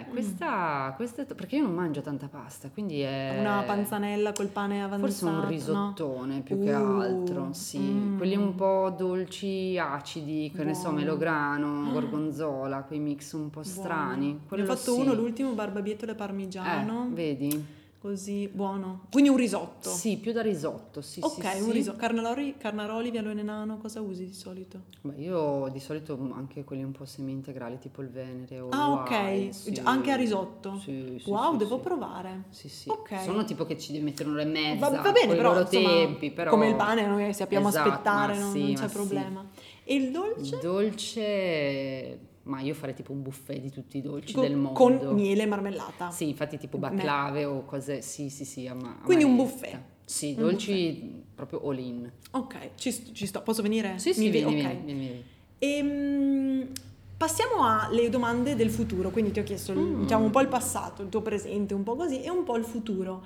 Eh, 0.00 0.06
questa, 0.10 0.92
questa 0.96 1.22
è- 1.22 1.34
perché 1.34 1.56
io 1.56 1.62
non 1.62 1.74
mangio 1.74 2.00
tanta 2.00 2.28
pasta, 2.28 2.68
quindi 2.72 3.00
è 3.00 3.36
Una 3.40 3.62
panzanella 3.66 4.32
col 4.32 4.48
pane 4.48 4.82
avanzato. 4.82 5.10
Forse 5.12 5.24
un 5.26 5.34
no? 5.42 5.48
risottone 5.48 6.40
più 6.40 6.62
che 6.62 6.72
Uh, 6.72 7.00
altro, 7.00 7.48
sì. 7.52 7.78
mm. 7.78 8.16
Quelli 8.16 8.36
un 8.36 8.54
po' 8.54 8.94
dolci, 8.96 9.78
acidi, 9.78 10.52
che 10.54 10.64
ne 10.64 10.74
so, 10.74 10.82
Buono. 10.84 10.96
melograno, 10.98 11.90
gorgonzola, 11.92 12.82
quei 12.82 12.98
mix 12.98 13.32
un 13.32 13.50
po' 13.50 13.60
Buono. 13.60 13.76
strani. 13.80 14.40
Ne 14.48 14.62
ho 14.62 14.64
fatto 14.64 14.92
sì. 14.94 15.00
uno, 15.00 15.14
l'ultimo 15.14 15.52
barbabietole 15.52 16.14
parmigiano. 16.14 17.06
Eh, 17.10 17.14
vedi? 17.14 17.64
Così 17.98 18.48
buono. 18.52 19.06
Quindi 19.10 19.30
un 19.30 19.36
risotto. 19.36 19.88
Sì, 19.90 20.18
più 20.18 20.32
da 20.32 20.42
risotto, 20.42 21.00
sì, 21.00 21.20
ok, 21.22 21.32
sì, 21.54 21.60
un 21.60 21.64
sì. 21.64 21.72
risotto. 21.72 21.96
Carnaroli, 21.96 22.54
carnaroli, 22.56 23.10
vialone 23.10 23.42
nano, 23.42 23.78
cosa 23.78 24.00
usi 24.00 24.26
di 24.26 24.32
solito? 24.32 24.82
Beh, 25.00 25.14
io 25.16 25.68
di 25.72 25.80
solito 25.80 26.16
anche 26.34 26.62
quelli 26.62 26.84
un 26.84 26.92
po' 26.92 27.04
semi-integrali, 27.04 27.78
tipo 27.78 28.02
il 28.02 28.08
venere 28.08 28.60
o 28.60 28.68
Ah, 28.70 28.90
ok. 28.92 29.52
Sì. 29.52 29.80
Anche 29.82 30.12
a 30.12 30.16
risotto? 30.16 30.78
Sì, 30.78 31.18
sì, 31.20 31.28
wow, 31.30 31.56
devo 31.56 31.78
provare. 31.80 32.44
Sì, 32.50 32.68
sì. 32.68 32.88
Ok. 32.90 33.22
Sono 33.22 33.44
tipo 33.44 33.64
che 33.64 33.78
ci 33.78 33.92
devi 33.92 34.04
mettere 34.04 34.28
un'ora 34.28 34.42
e 34.42 34.46
mezza, 34.46 34.88
Va, 34.88 35.00
va 35.00 35.12
bene, 35.12 35.34
però, 35.34 35.48
loro 35.50 35.60
insomma, 35.62 35.88
tempi, 35.88 36.30
però... 36.30 36.50
come 36.50 36.68
il 36.68 36.76
pane 36.76 37.06
noi 37.06 37.32
sappiamo 37.32 37.68
Esatto, 37.68 37.88
aspettare, 37.88 38.38
non, 38.38 38.52
non 38.52 38.74
c'è 38.74 38.88
problema. 38.88 39.44
E 39.84 39.94
il 39.94 40.10
dolce? 40.10 40.54
Il 40.54 40.60
dolce 40.60 42.18
ma 42.46 42.60
io 42.60 42.74
farei 42.74 42.94
tipo 42.94 43.12
un 43.12 43.22
buffet 43.22 43.60
di 43.60 43.70
tutti 43.70 43.98
i 43.98 44.00
dolci 44.02 44.32
Con- 44.32 44.42
del 44.42 44.56
mondo. 44.56 44.78
Con 44.78 45.14
miele 45.14 45.42
e 45.42 45.46
marmellata. 45.46 46.10
Sì, 46.10 46.28
infatti 46.28 46.58
tipo 46.58 46.78
Me- 46.78 46.88
bacclave 46.90 47.44
o 47.44 47.64
cose, 47.64 48.02
sì, 48.02 48.28
sì, 48.30 48.44
sì. 48.44 48.66
ama- 48.66 49.00
Quindi 49.04 49.24
un 49.24 49.36
buffet. 49.36 49.78
Sì, 50.04 50.34
Un 50.36 50.42
dolci 50.42 51.22
proprio 51.34 51.60
all 51.68 51.78
in. 51.78 52.10
Ok, 52.32 52.70
ci, 52.76 53.12
ci 53.12 53.26
sto. 53.26 53.42
Posso 53.42 53.62
venire? 53.62 53.98
Sì, 53.98 54.12
sì, 54.14 54.20
Mi 54.20 54.30
vi- 54.30 54.42
vieni, 54.44 54.60
ok. 54.60 54.66
vieni, 54.70 54.84
vieni, 54.84 54.98
vieni. 55.00 55.24
Ehm, 55.58 56.68
passiamo 57.16 57.66
alle 57.66 58.08
domande 58.08 58.54
del 58.54 58.70
futuro, 58.70 59.10
quindi 59.10 59.32
ti 59.32 59.40
ho 59.40 59.42
chiesto 59.42 59.72
Mm. 59.74 60.02
diciamo 60.02 60.24
un 60.24 60.30
po' 60.30 60.40
il 60.40 60.48
passato, 60.48 61.02
il 61.02 61.08
tuo 61.08 61.22
presente, 61.22 61.74
un 61.74 61.82
po' 61.82 61.96
così, 61.96 62.22
e 62.22 62.30
un 62.30 62.44
po' 62.44 62.56
il 62.56 62.64
futuro. 62.64 63.24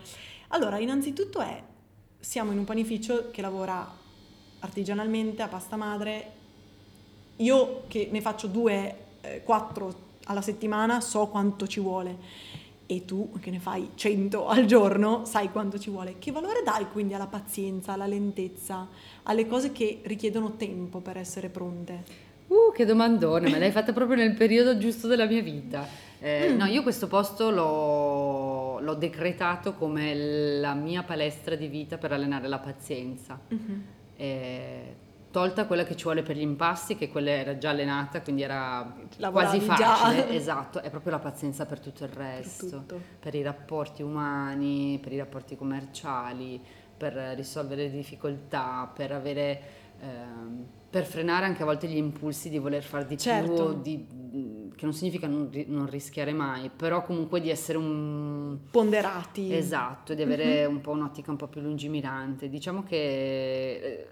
Allora, 0.48 0.78
innanzitutto 0.78 1.40
è, 1.40 1.62
siamo 2.18 2.52
in 2.52 2.58
un 2.58 2.64
panificio 2.64 3.30
che 3.30 3.42
lavora 3.42 3.98
artigianalmente 4.60 5.42
a 5.42 5.48
pasta 5.48 5.76
madre, 5.76 6.32
io 7.36 7.82
che 7.88 8.08
ne 8.10 8.20
faccio 8.20 8.46
due, 8.46 8.94
eh, 9.22 9.42
quattro 9.42 10.08
alla 10.24 10.42
settimana 10.42 11.00
so 11.00 11.26
quanto 11.26 11.66
ci 11.66 11.80
vuole. 11.80 12.48
E 12.86 13.04
tu 13.04 13.30
che 13.40 13.50
ne 13.50 13.60
fai 13.60 13.90
100 13.94 14.48
al 14.48 14.64
giorno 14.64 15.24
sai 15.24 15.50
quanto 15.50 15.78
ci 15.78 15.90
vuole. 15.90 16.16
Che 16.18 16.32
valore 16.32 16.62
dai 16.64 16.86
quindi 16.90 17.14
alla 17.14 17.26
pazienza, 17.28 17.92
alla 17.92 18.06
lentezza, 18.06 18.88
alle 19.24 19.46
cose 19.46 19.70
che 19.70 20.00
richiedono 20.04 20.56
tempo 20.56 20.98
per 20.98 21.16
essere 21.16 21.48
pronte? 21.48 22.28
Uh, 22.48 22.72
che 22.74 22.84
domandone, 22.84 23.48
me 23.48 23.60
l'hai 23.60 23.70
fatta 23.70 23.92
proprio 23.92 24.16
nel 24.16 24.34
periodo 24.34 24.76
giusto 24.76 25.06
della 25.06 25.26
mia 25.26 25.40
vita. 25.42 25.86
Eh, 26.18 26.50
Mm. 26.52 26.56
No, 26.56 26.66
io 26.66 26.82
questo 26.82 27.06
posto 27.06 27.50
l'ho, 27.50 28.80
l'ho 28.80 28.94
decretato 28.94 29.74
come 29.74 30.14
la 30.60 30.74
mia 30.74 31.02
palestra 31.02 31.54
di 31.54 31.66
vita 31.68 31.96
per 31.96 32.12
allenare 32.12 32.46
la 32.48 32.58
pazienza. 32.58 33.40
Mhm. 33.48 33.84
Eh, 34.16 34.94
tolta 35.30 35.66
quella 35.66 35.84
che 35.84 35.96
ci 35.96 36.04
vuole 36.04 36.22
per 36.22 36.36
gli 36.36 36.40
impasti, 36.42 36.96
che 36.96 37.08
quella 37.08 37.30
era 37.30 37.56
già 37.58 37.70
allenata, 37.70 38.20
quindi 38.22 38.42
era 38.42 38.94
Lavoravi 39.16 39.64
quasi 39.64 39.82
già. 39.82 39.94
facile. 39.94 40.28
Esatto, 40.34 40.80
è 40.82 40.90
proprio 40.90 41.12
la 41.12 41.18
pazienza 41.18 41.66
per 41.66 41.80
tutto 41.80 42.04
il 42.04 42.10
resto. 42.10 42.66
tutto. 42.68 43.00
per 43.20 43.34
i 43.34 43.42
rapporti 43.42 44.02
umani, 44.02 44.98
per 45.02 45.12
i 45.12 45.18
rapporti 45.18 45.56
commerciali, 45.56 46.60
per 46.96 47.12
risolvere 47.36 47.82
le 47.84 47.90
difficoltà, 47.90 48.90
per 48.94 49.12
avere 49.12 49.60
ehm, 50.00 50.66
per 50.90 51.04
frenare 51.04 51.44
anche 51.46 51.62
a 51.62 51.64
volte 51.66 51.86
gli 51.86 51.96
impulsi 51.96 52.48
di 52.50 52.58
voler 52.58 52.82
fare 52.82 53.06
di 53.06 53.16
Certo. 53.16 53.74
più, 53.74 53.80
di- 53.82 54.68
che 54.74 54.84
non 54.84 54.92
significa 54.94 55.26
non, 55.28 55.48
non 55.66 55.88
rischiare 55.88 56.32
mai, 56.32 56.68
però 56.74 57.02
comunque 57.04 57.40
di 57.40 57.48
essere 57.50 57.78
un 57.78 58.58
Ponderati. 58.70 59.54
esatto, 59.54 60.14
di 60.14 60.22
avere 60.22 60.66
Mhm. 60.66 60.74
un 60.74 60.80
po' 60.80 60.90
un'ottica 60.90 61.30
un 61.30 61.36
po' 61.36 61.46
più 61.46 61.60
lungimirante. 61.60 62.48
Diciamo 62.48 62.82
che 62.82 62.96
eh, 62.96 64.08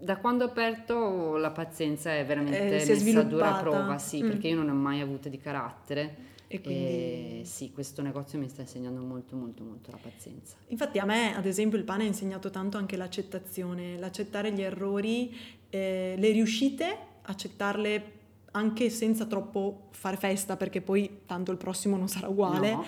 da 0.00 0.16
quando 0.16 0.44
ho 0.44 0.48
aperto 0.48 1.36
la 1.36 1.50
pazienza 1.50 2.14
è 2.16 2.24
veramente 2.24 2.76
Eh, 2.76 2.80
si 2.80 3.04
messa 3.04 3.20
a 3.20 3.22
dura 3.24 3.52
prova, 3.54 3.98
sì, 3.98 4.22
Mm. 4.22 4.28
perché 4.28 4.48
io 4.48 4.56
non 4.56 4.66
ne 4.66 4.70
ho 4.72 4.74
mai 4.74 5.00
avuto 5.00 5.28
di 5.28 5.38
carattere. 5.38 6.28
E 6.52 6.60
quindi... 6.60 6.82
E 6.84 7.42
sì, 7.44 7.70
questo 7.72 8.02
negozio 8.02 8.36
mi 8.38 8.48
sta 8.48 8.62
insegnando 8.62 9.00
molto, 9.00 9.36
molto, 9.36 9.62
molto 9.62 9.92
la 9.92 9.98
pazienza. 10.02 10.56
Infatti 10.68 10.98
a 10.98 11.04
me, 11.04 11.36
ad 11.36 11.46
esempio, 11.46 11.78
il 11.78 11.84
pane 11.84 12.02
ha 12.04 12.06
insegnato 12.08 12.50
tanto 12.50 12.76
anche 12.76 12.96
l'accettazione, 12.96 13.96
l'accettare 13.98 14.50
gli 14.52 14.60
errori, 14.60 15.32
eh, 15.70 16.16
le 16.18 16.30
riuscite, 16.32 16.96
accettarle 17.22 18.12
anche 18.52 18.90
senza 18.90 19.26
troppo 19.26 19.88
fare 19.90 20.16
festa, 20.16 20.56
perché 20.56 20.80
poi 20.80 21.20
tanto 21.24 21.52
il 21.52 21.56
prossimo 21.56 21.96
non 21.96 22.08
sarà 22.08 22.26
uguale, 22.28 22.72
No? 22.72 22.84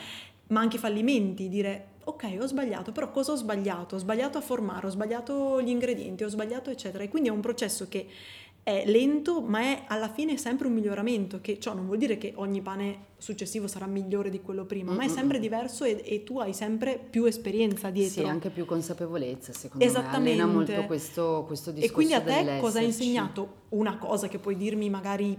ma 0.48 0.60
anche 0.60 0.76
fallimenti, 0.78 1.48
dire 1.48 1.86
ok, 2.04 2.36
ho 2.40 2.46
sbagliato, 2.46 2.92
però 2.92 3.10
cosa 3.10 3.32
ho 3.32 3.36
sbagliato? 3.36 3.96
Ho 3.96 3.98
sbagliato 3.98 4.38
a 4.38 4.40
formare, 4.40 4.86
ho 4.86 4.90
sbagliato 4.90 5.60
gli 5.62 5.68
ingredienti, 5.70 6.24
ho 6.24 6.28
sbagliato 6.28 6.70
eccetera. 6.70 7.04
E 7.04 7.08
quindi 7.08 7.28
è 7.28 7.32
un 7.32 7.40
processo 7.40 7.88
che 7.88 8.06
è 8.64 8.84
lento, 8.86 9.40
ma 9.40 9.60
è 9.60 9.82
alla 9.88 10.08
fine 10.08 10.36
sempre 10.36 10.68
un 10.68 10.74
miglioramento, 10.74 11.40
che 11.40 11.58
ciò 11.58 11.74
non 11.74 11.86
vuol 11.86 11.98
dire 11.98 12.16
che 12.16 12.32
ogni 12.36 12.60
pane 12.60 13.06
successivo 13.18 13.66
sarà 13.66 13.86
migliore 13.86 14.30
di 14.30 14.40
quello 14.40 14.64
prima, 14.64 14.92
ma 14.92 15.02
è 15.02 15.08
sempre 15.08 15.40
diverso 15.40 15.82
e, 15.84 16.00
e 16.04 16.22
tu 16.22 16.38
hai 16.38 16.54
sempre 16.54 16.96
più 17.10 17.24
esperienza 17.24 17.90
dietro. 17.90 18.22
Sì, 18.22 18.28
anche 18.28 18.50
più 18.50 18.64
consapevolezza, 18.64 19.52
secondo 19.52 19.84
me. 19.84 19.90
Esattamente. 19.90 20.44
Molto 20.44 20.86
questo, 20.86 21.42
questo 21.46 21.72
discorso 21.72 21.90
E 21.90 21.94
quindi 21.94 22.14
a 22.14 22.20
te 22.20 22.26
dell'esserci. 22.26 22.60
cosa 22.60 22.78
ha 22.78 22.82
insegnato? 22.82 23.54
Una 23.70 23.98
cosa 23.98 24.28
che 24.28 24.38
puoi 24.38 24.56
dirmi 24.56 24.88
magari 24.88 25.36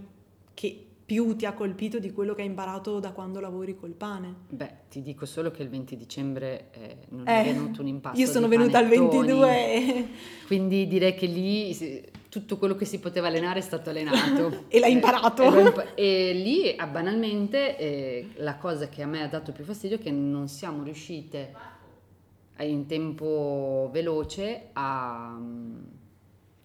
che 0.53 0.82
più 1.05 1.35
ti 1.35 1.45
ha 1.45 1.53
colpito 1.53 1.99
di 1.99 2.11
quello 2.11 2.33
che 2.33 2.41
hai 2.41 2.47
imparato 2.47 2.99
da 2.99 3.11
quando 3.11 3.39
lavori 3.39 3.75
col 3.75 3.91
pane? 3.91 4.33
Beh, 4.49 4.71
ti 4.89 5.01
dico 5.01 5.25
solo 5.25 5.51
che 5.51 5.61
il 5.61 5.69
20 5.69 5.97
dicembre 5.97 6.67
eh, 6.71 6.97
non 7.09 7.27
Eh, 7.27 7.41
è 7.41 7.53
venuto 7.53 7.81
un 7.81 7.87
impasto 7.87 8.19
Io 8.19 8.27
sono 8.27 8.47
venuta 8.47 8.77
al 8.77 8.85
panettoni, 8.85 9.27
22 9.27 9.73
e, 9.73 10.07
Quindi 10.47 10.87
direi 10.87 11.13
che 11.15 11.25
lì 11.25 12.11
tutto 12.29 12.57
quello 12.57 12.75
che 12.75 12.85
si 12.85 12.99
poteva 12.99 13.27
allenare 13.27 13.59
è 13.59 13.61
stato 13.61 13.89
allenato. 13.91 14.63
E 14.69 14.79
l'hai 14.79 14.91
Eh, 14.91 14.93
imparato. 14.95 15.43
E, 15.43 15.49
l'ho 15.51 15.59
impa- 15.59 15.93
e 15.93 16.33
lì, 16.33 16.73
eh, 16.73 16.87
banalmente, 16.87 17.77
eh, 17.77 18.29
la 18.37 18.55
cosa 18.55 18.87
che 18.87 19.03
a 19.03 19.05
me 19.05 19.21
ha 19.21 19.27
dato 19.27 19.51
più 19.51 19.63
fastidio 19.63 19.97
è 19.97 19.99
che 19.99 20.09
non 20.11 20.47
siamo 20.47 20.83
riuscite 20.83 21.53
eh, 22.57 22.67
in 22.67 22.85
tempo 22.87 23.89
veloce 23.91 24.69
a, 24.73 25.37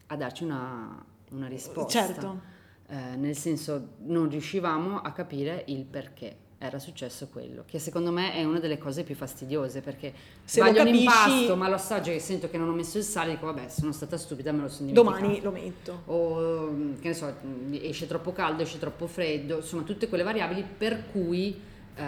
a 0.06 0.16
darci 0.16 0.44
una, 0.44 1.04
una 1.32 1.46
risposta. 1.48 2.06
certo. 2.06 2.56
Eh, 2.90 3.16
nel 3.16 3.36
senso, 3.36 3.88
non 4.06 4.28
riuscivamo 4.30 5.00
a 5.00 5.12
capire 5.12 5.64
il 5.66 5.84
perché 5.84 6.36
era 6.60 6.78
successo 6.78 7.28
quello, 7.30 7.62
che 7.66 7.78
secondo 7.78 8.10
me 8.10 8.32
è 8.32 8.42
una 8.44 8.58
delle 8.58 8.78
cose 8.78 9.04
più 9.04 9.14
fastidiose 9.14 9.80
perché 9.80 10.12
Se 10.42 10.60
un 10.62 10.72
capisci- 10.72 11.00
impasto, 11.02 11.54
ma 11.54 11.68
lo 11.68 11.74
assaggio 11.74 12.10
e 12.10 12.18
sento 12.18 12.48
che 12.50 12.56
non 12.58 12.68
ho 12.68 12.72
messo 12.72 12.96
il 12.98 13.04
sale, 13.04 13.32
dico 13.32 13.44
vabbè, 13.46 13.68
sono 13.68 13.92
stata 13.92 14.16
stupida, 14.16 14.50
me 14.52 14.62
lo 14.62 14.68
sono 14.68 14.88
dimenticato. 14.88 15.20
Domani 15.22 15.40
lo 15.42 15.50
metto. 15.52 16.02
O 16.06 16.66
che 16.98 17.08
ne 17.08 17.14
so, 17.14 17.32
esce 17.72 18.06
troppo 18.06 18.32
caldo, 18.32 18.62
esce 18.62 18.78
troppo 18.78 19.06
freddo, 19.06 19.56
insomma, 19.58 19.82
tutte 19.82 20.08
quelle 20.08 20.24
variabili 20.24 20.64
per 20.64 21.10
cui 21.12 21.60
eh, 21.94 22.04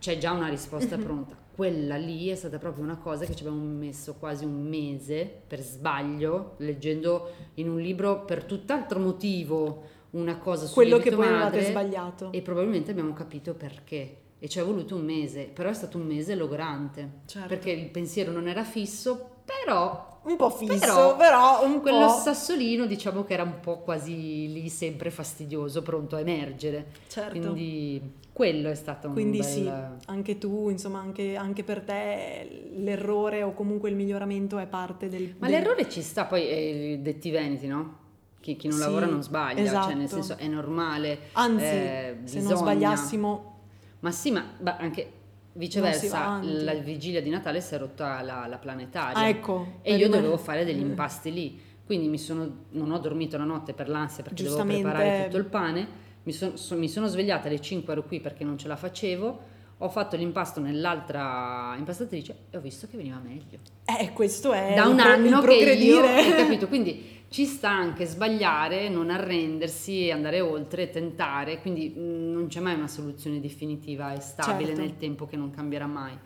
c'è 0.00 0.16
già 0.18 0.32
una 0.32 0.48
risposta 0.48 0.96
Mhm. 0.96 1.02
pronta. 1.04 1.36
Quella 1.62 1.94
lì 1.96 2.26
è 2.26 2.34
stata 2.34 2.58
proprio 2.58 2.82
una 2.82 2.96
cosa 2.96 3.24
che 3.24 3.36
ci 3.36 3.46
abbiamo 3.46 3.62
messo 3.64 4.14
quasi 4.14 4.44
un 4.44 4.66
mese 4.66 5.30
per 5.46 5.60
sbaglio, 5.60 6.54
leggendo 6.56 7.30
in 7.54 7.68
un 7.68 7.78
libro 7.78 8.24
per 8.24 8.42
tutt'altro 8.42 8.98
motivo 8.98 9.84
una 10.10 10.38
cosa 10.38 10.66
su 10.66 10.72
Quello 10.74 10.98
che 10.98 11.12
poi 11.12 11.24
avevate 11.28 11.62
sbagliato. 11.62 12.32
e 12.32 12.42
probabilmente 12.42 12.90
abbiamo 12.90 13.12
capito 13.12 13.54
perché. 13.54 14.16
E 14.40 14.48
ci 14.48 14.58
è 14.58 14.64
voluto 14.64 14.96
un 14.96 15.04
mese, 15.04 15.44
però 15.44 15.68
è 15.68 15.72
stato 15.72 15.98
un 15.98 16.06
mese 16.08 16.34
logorante, 16.34 17.20
Certo. 17.26 17.46
perché 17.46 17.70
il 17.70 17.90
pensiero 17.90 18.32
non 18.32 18.48
era 18.48 18.64
fisso, 18.64 19.31
però 19.44 20.10
Un 20.24 20.36
po' 20.36 20.50
fisso, 20.50 20.78
Però, 20.78 21.16
però, 21.16 21.64
un 21.66 21.80
quello 21.80 22.06
po'... 22.06 22.12
sassolino 22.12 22.86
diciamo 22.86 23.24
che 23.24 23.32
era 23.32 23.42
un 23.42 23.58
po' 23.60 23.78
quasi 23.78 24.52
lì 24.52 24.68
sempre 24.68 25.10
fastidioso, 25.10 25.82
pronto 25.82 26.14
a 26.14 26.20
emergere. 26.20 26.92
Certo. 27.08 27.38
Quindi 27.38 28.20
quello 28.32 28.70
è 28.70 28.74
stato 28.76 29.08
un 29.08 29.14
Quindi 29.14 29.38
bel... 29.38 29.46
sì, 29.46 29.70
anche 30.06 30.38
tu, 30.38 30.68
insomma, 30.70 31.00
anche, 31.00 31.34
anche 31.34 31.64
per 31.64 31.80
te 31.82 32.70
l'errore 32.76 33.42
o 33.42 33.52
comunque 33.52 33.90
il 33.90 33.96
miglioramento 33.96 34.58
è 34.58 34.66
parte 34.66 35.08
del... 35.08 35.34
Ma 35.38 35.48
del- 35.48 35.58
l'errore 35.60 35.88
ci 35.90 36.02
sta, 36.02 36.24
poi 36.26 36.48
eh, 36.48 36.98
detti 37.02 37.30
veneti, 37.30 37.66
no? 37.66 37.98
Chi, 38.40 38.56
chi 38.56 38.68
non 38.68 38.78
Sì, 38.78 38.84
lavora 38.84 39.06
non 39.06 39.22
sbaglia, 39.22 39.82
cioè 39.82 39.94
nel 39.94 40.04
esatto. 40.04 40.22
senso 40.22 40.36
è 40.40 40.46
normale. 40.46 41.18
Anzi, 41.32 41.64
eh, 41.64 42.16
se 42.24 42.40
non 42.42 42.56
sbagliassimo... 42.56 43.60
Ma 44.00 44.10
sì, 44.12 44.30
ma 44.30 44.54
anche 44.78 45.12
viceversa, 45.54 46.40
la 46.42 46.74
vigilia 46.74 47.20
di 47.22 47.30
Natale 47.30 47.60
si 47.60 47.74
è 47.74 47.78
rotta 47.78 48.20
la, 48.22 48.46
la 48.46 48.58
planetaria. 48.58 49.16
Ah, 49.16 49.28
ecco. 49.28 49.78
E 49.82 49.96
io 49.96 50.08
me- 50.08 50.16
dovevo 50.16 50.36
fare 50.36 50.64
degli 50.64 50.80
impasti 50.80 51.32
lì, 51.32 51.60
quindi 51.84 52.08
mi 52.08 52.18
sono, 52.18 52.64
non 52.70 52.90
ho 52.90 52.98
dormito 52.98 53.36
la 53.36 53.44
notte 53.44 53.72
per 53.74 53.88
l'ansia 53.88 54.22
perché 54.22 54.42
dovevo 54.44 54.64
preparare 54.82 55.24
tutto 55.24 55.36
il 55.38 55.44
pane, 55.46 55.86
mi, 56.24 56.32
son- 56.32 56.56
so- 56.56 56.76
mi 56.76 56.88
sono 56.88 57.06
svegliata 57.06 57.48
alle 57.48 57.60
5 57.60 57.92
ero 57.92 58.04
qui 58.04 58.20
perché 58.20 58.44
non 58.44 58.56
ce 58.56 58.68
la 58.68 58.76
facevo, 58.76 59.40
ho 59.84 59.88
fatto 59.88 60.16
l'impasto 60.16 60.60
nell'altra 60.60 61.74
impastatrice 61.76 62.36
e 62.50 62.56
ho 62.56 62.60
visto 62.60 62.86
che 62.88 62.96
veniva 62.96 63.20
meglio. 63.22 63.58
Eh, 63.84 64.12
questo 64.12 64.52
è 64.52 64.74
da 64.76 64.86
un 64.86 64.96
pro- 64.96 65.04
anno 65.04 65.22
che 65.24 65.28
io 65.28 65.40
progredire. 65.40 66.08
hai 66.22 66.34
capito, 66.36 66.68
quindi 66.68 67.20
ci 67.28 67.44
sta 67.46 67.70
anche 67.70 68.04
sbagliare, 68.04 68.88
non 68.88 69.10
arrendersi, 69.10 70.10
andare 70.10 70.40
oltre, 70.40 70.90
tentare, 70.90 71.60
quindi 71.60 71.88
mh, 71.88 72.30
non 72.32 72.46
c'è 72.48 72.60
mai 72.60 72.74
una 72.74 72.88
soluzione 72.88 73.40
definitiva 73.40 74.12
e 74.12 74.20
stabile 74.20 74.66
Certo. 74.66 74.80
nel 74.82 74.96
tempo 74.98 75.26
che 75.26 75.36
non 75.36 75.50
cambierà 75.50 75.86
mai. 75.86 76.16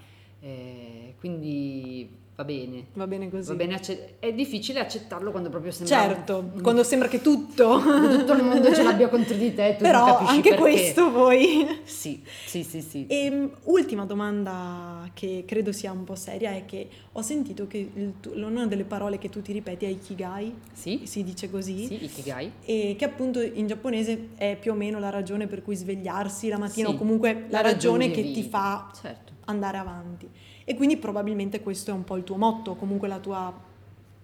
Eh, 0.40 1.14
quindi 1.18 2.08
va 2.36 2.44
bene. 2.44 2.84
Va 2.92 3.06
bene 3.06 3.30
così. 3.30 3.48
Va 3.48 3.54
bene, 3.54 3.74
acce- 3.74 4.16
è 4.18 4.32
difficile 4.32 4.78
accettarlo 4.80 5.30
quando 5.30 5.48
proprio 5.48 5.72
sembra 5.72 5.96
Certo, 5.96 6.50
un- 6.54 6.60
quando 6.62 6.82
sembra 6.82 7.08
che 7.08 7.20
tutto... 7.22 7.80
tutto 7.80 8.32
il 8.34 8.42
mondo 8.42 8.74
ce 8.74 8.82
l'abbia 8.82 9.08
contro 9.08 9.34
di 9.36 9.54
te, 9.54 9.76
tu 9.78 9.84
Però 9.84 10.18
anche 10.18 10.50
perché. 10.50 10.56
questo 10.60 11.10
poi... 11.10 11.66
Sì, 11.84 12.22
sì, 12.44 12.62
sì, 12.62 12.82
sì. 12.82 13.06
E 13.06 13.50
ultima 13.64 14.04
domanda 14.04 15.08
che 15.14 15.44
credo 15.46 15.72
sia 15.72 15.92
un 15.92 16.04
po' 16.04 16.14
seria 16.14 16.50
è 16.52 16.64
che 16.66 16.88
ho 17.12 17.22
sentito 17.22 17.66
che 17.66 17.78
il 17.94 18.12
una 18.34 18.66
delle 18.66 18.84
parole 18.84 19.16
che 19.18 19.28
tu 19.30 19.40
ti 19.40 19.52
ripeti 19.52 19.86
è 19.86 19.88
ikigai, 19.88 20.54
Sì, 20.72 21.02
si 21.04 21.24
dice 21.24 21.50
così, 21.50 21.86
sì, 21.86 22.04
Ikigai. 22.04 22.52
e 22.64 22.96
che 22.98 23.04
appunto 23.06 23.40
in 23.40 23.66
giapponese 23.66 24.28
è 24.36 24.56
più 24.60 24.72
o 24.72 24.74
meno 24.74 24.98
la 24.98 25.08
ragione 25.10 25.46
per 25.46 25.62
cui 25.62 25.74
svegliarsi 25.74 26.48
la 26.48 26.58
mattina 26.58 26.88
Sì, 26.88 26.94
o 26.94 26.98
comunque 26.98 27.32
la, 27.32 27.46
la 27.48 27.60
ragione, 27.62 28.06
ragione 28.08 28.10
che 28.28 28.32
ti 28.32 28.42
fa 28.42 28.90
Certo. 29.00 29.32
andare 29.46 29.78
avanti. 29.78 30.28
E 30.68 30.74
quindi 30.74 30.96
probabilmente 30.96 31.62
questo 31.62 31.92
è 31.92 31.94
un 31.94 32.02
po' 32.02 32.16
il 32.16 32.24
tuo 32.24 32.36
motto, 32.36 32.74
comunque 32.74 33.06
la 33.06 33.20
tua 33.20 33.54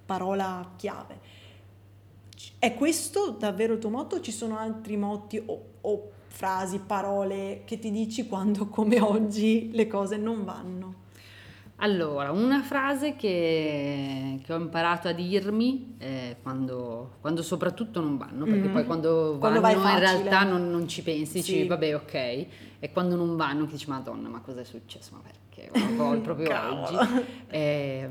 parola 0.04 0.72
chiave. 0.74 1.20
È 2.58 2.74
questo 2.74 3.30
davvero 3.30 3.74
il 3.74 3.78
tuo 3.78 3.90
motto 3.90 4.20
ci 4.20 4.32
sono 4.32 4.58
altri 4.58 4.96
motti 4.96 5.40
o, 5.44 5.64
o 5.80 6.10
frasi, 6.26 6.80
parole 6.80 7.62
che 7.64 7.78
ti 7.78 7.92
dici 7.92 8.26
quando 8.26 8.66
come 8.66 9.00
oggi 9.00 9.70
le 9.72 9.86
cose 9.86 10.16
non 10.16 10.44
vanno? 10.44 10.94
Allora, 11.82 12.30
una 12.30 12.62
frase 12.62 13.16
che, 13.16 14.38
che 14.44 14.52
ho 14.52 14.56
imparato 14.56 15.08
a 15.08 15.12
dirmi 15.12 15.96
eh, 15.98 16.36
quando, 16.40 17.14
quando, 17.20 17.42
soprattutto 17.42 18.00
non 18.00 18.16
vanno, 18.16 18.44
perché 18.44 18.60
mm-hmm. 18.60 18.72
poi 18.72 18.84
quando, 18.84 19.36
quando 19.40 19.60
vanno 19.60 19.88
in 19.88 19.98
realtà 19.98 20.44
non, 20.44 20.70
non, 20.70 20.86
ci 20.86 21.02
pensi, 21.02 21.38
dici 21.38 21.62
sì. 21.62 21.66
vabbè 21.66 21.96
ok, 21.96 22.14
e 22.78 22.90
quando 22.92 23.16
non 23.16 23.34
vanno 23.34 23.64
ti 23.64 23.72
dici 23.72 23.88
madonna 23.88 24.28
ma 24.28 24.40
cosa 24.40 24.60
è 24.60 24.64
successo, 24.64 25.10
ma 25.14 25.22
perché 25.22 25.70
ho 25.98 26.20
proprio 26.20 26.50
oggi. 26.86 27.24
Eh, 27.48 28.10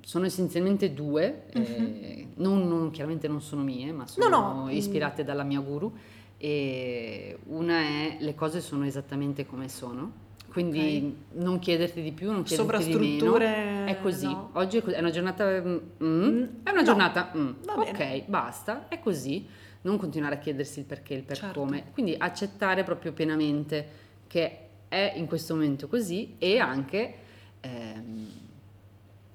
sono 0.00 0.24
essenzialmente 0.24 0.94
due, 0.94 1.48
mm-hmm. 1.58 2.28
non, 2.36 2.66
non, 2.66 2.90
chiaramente 2.90 3.28
non 3.28 3.42
sono 3.42 3.64
mie, 3.64 3.92
ma 3.92 4.06
sono 4.06 4.28
no, 4.28 4.54
no. 4.62 4.70
ispirate 4.70 5.24
dalla 5.24 5.42
mia 5.42 5.60
guru. 5.60 5.94
E 6.38 7.38
una 7.48 7.80
è 7.80 8.16
le 8.18 8.34
cose 8.34 8.62
sono 8.62 8.86
esattamente 8.86 9.44
come 9.44 9.68
sono 9.68 10.24
quindi 10.56 10.78
okay. 10.78 11.44
non 11.44 11.58
chiederti 11.58 12.00
di 12.00 12.12
più, 12.12 12.32
non 12.32 12.42
chiederti 12.42 12.96
di 12.96 13.18
meno. 13.18 13.36
È 13.84 13.98
così. 14.00 14.24
No. 14.24 14.48
Oggi 14.54 14.78
è, 14.78 14.82
così. 14.82 14.96
è, 14.96 15.00
una 15.00 15.10
giornata 15.10 15.60
mm, 15.60 15.76
mm, 16.02 16.44
è 16.62 16.70
una 16.70 16.82
giornata 16.82 17.30
no. 17.34 17.42
mm. 17.42 17.54
Ok, 17.66 18.24
basta, 18.24 18.88
è 18.88 18.98
così. 18.98 19.46
Non 19.82 19.98
continuare 19.98 20.36
a 20.36 20.38
chiedersi 20.38 20.78
il 20.78 20.86
perché, 20.86 21.12
il 21.12 21.24
per 21.24 21.36
certo. 21.36 21.60
come. 21.60 21.90
Quindi 21.92 22.14
accettare 22.16 22.84
proprio 22.84 23.12
pienamente 23.12 23.86
che 24.26 24.60
è 24.88 25.12
in 25.16 25.26
questo 25.26 25.52
momento 25.52 25.88
così 25.88 26.36
e 26.38 26.58
anche 26.58 27.14
ehm, 27.60 28.26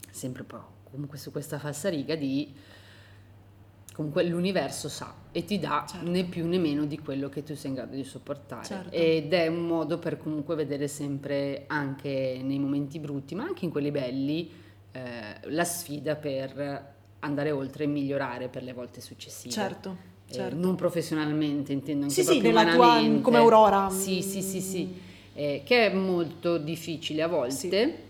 sempre 0.09 0.41
però 0.41 0.67
comunque 0.89 1.19
su 1.19 1.29
questa 1.29 1.59
falsariga 1.59 2.15
di 2.15 2.51
comunque 3.93 4.23
l'universo 4.23 4.89
sa 4.89 5.13
e 5.31 5.43
ti 5.43 5.59
dà 5.59 5.85
certo. 5.87 6.09
né 6.09 6.23
più 6.23 6.47
né 6.47 6.57
meno 6.57 6.85
di 6.85 6.99
quello 6.99 7.29
che 7.29 7.43
tu 7.43 7.55
sei 7.55 7.69
in 7.69 7.75
grado 7.75 7.95
di 7.95 8.03
sopportare 8.03 8.65
certo. 8.65 8.91
ed 8.91 9.33
è 9.33 9.47
un 9.47 9.65
modo 9.65 9.97
per 9.97 10.17
comunque 10.17 10.55
vedere 10.55 10.87
sempre 10.87 11.65
anche 11.67 12.39
nei 12.41 12.59
momenti 12.59 12.99
brutti 12.99 13.35
ma 13.35 13.43
anche 13.43 13.65
in 13.65 13.71
quelli 13.71 13.91
belli 13.91 14.49
eh, 14.91 15.01
la 15.43 15.63
sfida 15.63 16.15
per 16.15 16.93
andare 17.19 17.51
oltre 17.51 17.83
e 17.83 17.87
migliorare 17.87 18.47
per 18.47 18.63
le 18.63 18.73
volte 18.73 19.01
successive 19.01 19.53
certo, 19.53 19.97
eh, 20.27 20.33
certo. 20.33 20.55
non 20.57 20.75
professionalmente 20.75 21.71
intendo 21.71 22.03
anche 22.03 22.23
sì, 22.23 22.23
sì, 22.23 22.41
nella 22.41 22.73
tua, 22.73 23.01
come 23.21 23.37
Aurora 23.37 23.89
sì 23.89 24.21
sì 24.21 24.41
sì 24.41 24.61
sì 24.61 25.01
eh, 25.33 25.61
che 25.65 25.87
è 25.87 25.93
molto 25.93 26.57
difficile 26.57 27.21
a 27.21 27.27
volte 27.27 27.55
sì. 27.55 28.09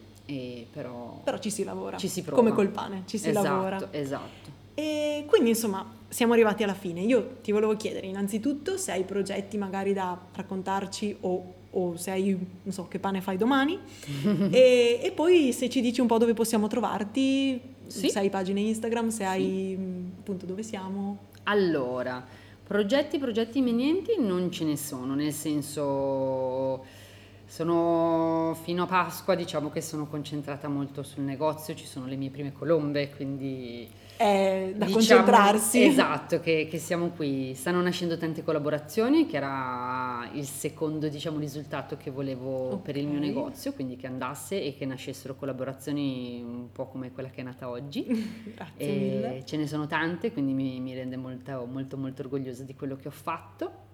Però, 0.71 1.19
però, 1.25 1.37
ci 1.39 1.49
si 1.49 1.65
lavora 1.65 1.97
ci 1.97 2.07
si 2.07 2.21
prova. 2.21 2.41
come 2.41 2.53
col 2.53 2.69
pane 2.69 3.03
ci 3.05 3.17
si 3.17 3.27
esatto, 3.27 3.47
lavora 3.47 3.87
esatto 3.91 4.60
e 4.73 5.25
quindi 5.27 5.49
insomma 5.49 5.99
siamo 6.11 6.33
arrivati 6.33 6.63
alla 6.63 6.73
fine. 6.73 7.01
Io 7.01 7.37
ti 7.41 7.51
volevo 7.51 7.75
chiedere 7.75 8.07
innanzitutto 8.07 8.77
se 8.77 8.91
hai 8.91 9.03
progetti 9.03 9.57
magari 9.57 9.93
da 9.93 10.19
raccontarci 10.33 11.17
o, 11.21 11.53
o 11.71 11.95
se 11.95 12.11
hai, 12.11 12.37
non 12.63 12.73
so, 12.73 12.87
che 12.87 12.99
pane 12.99 13.21
fai 13.21 13.37
domani 13.37 13.79
e, 14.51 14.99
e, 15.01 15.11
poi 15.15 15.53
se 15.53 15.69
ci 15.69 15.81
dici 15.81 16.01
un 16.01 16.07
po' 16.07 16.17
dove 16.17 16.33
possiamo 16.33 16.67
trovarti, 16.67 17.59
sì. 17.87 18.09
se 18.09 18.19
hai 18.19 18.29
pagine 18.29 18.59
Instagram, 18.59 19.09
se 19.09 19.17
sì. 19.17 19.23
hai 19.23 19.77
appunto 20.19 20.45
dove 20.45 20.63
siamo. 20.63 21.29
Allora, 21.43 22.23
progetti, 22.63 23.17
progetti 23.17 23.59
imminenti 23.59 24.15
non 24.19 24.51
ce 24.51 24.65
ne 24.65 24.75
sono, 24.75 25.15
nel 25.15 25.33
senso 25.33 26.99
sono 27.51 28.57
fino 28.63 28.83
a 28.83 28.85
Pasqua 28.85 29.35
diciamo 29.35 29.69
che 29.69 29.81
sono 29.81 30.07
concentrata 30.07 30.69
molto 30.69 31.03
sul 31.03 31.23
negozio, 31.23 31.75
ci 31.75 31.85
sono 31.85 32.05
le 32.05 32.15
mie 32.15 32.29
prime 32.29 32.53
colombe, 32.53 33.09
quindi 33.13 33.89
è 34.21 34.73
da 34.75 34.85
diciamo, 34.85 34.91
concentrarsi. 34.91 35.83
Esatto, 35.83 36.39
che, 36.39 36.67
che, 36.69 36.77
siamo 36.77 37.09
qui. 37.09 37.55
Stanno 37.55 37.81
nascendo 37.81 38.17
tante 38.17 38.43
collaborazioni, 38.43 39.25
che 39.25 39.37
era 39.37 40.29
il 40.33 40.45
secondo 40.45 41.07
diciamo, 41.07 41.39
risultato 41.39 41.97
che 41.97 42.11
volevo 42.11 42.67
okay. 42.67 42.79
per 42.81 42.97
il 42.97 43.07
mio 43.07 43.19
negozio, 43.19 43.73
quindi 43.73 43.95
che 43.95 44.05
andasse 44.05 44.61
e 44.63 44.75
che 44.75 44.85
nascessero 44.85 45.35
collaborazioni 45.35 46.43
un 46.45 46.71
po' 46.71 46.87
come 46.87 47.11
quella 47.11 47.29
che 47.29 47.41
è 47.41 47.43
nata 47.43 47.67
oggi. 47.67 48.05
Grazie 48.55 48.87
e 48.87 48.95
mille. 48.95 49.41
Ce 49.45 49.57
ne 49.57 49.65
sono 49.65 49.87
tante, 49.87 50.31
quindi 50.31 50.53
mi, 50.53 50.79
mi 50.79 50.93
rende 50.93 51.17
molto, 51.17 51.67
molto, 51.69 51.97
molto 51.97 52.21
orgogliosa 52.21 52.63
di 52.63 52.75
quello 52.75 52.95
che 52.95 53.07
ho 53.07 53.11
fatto. 53.11 53.89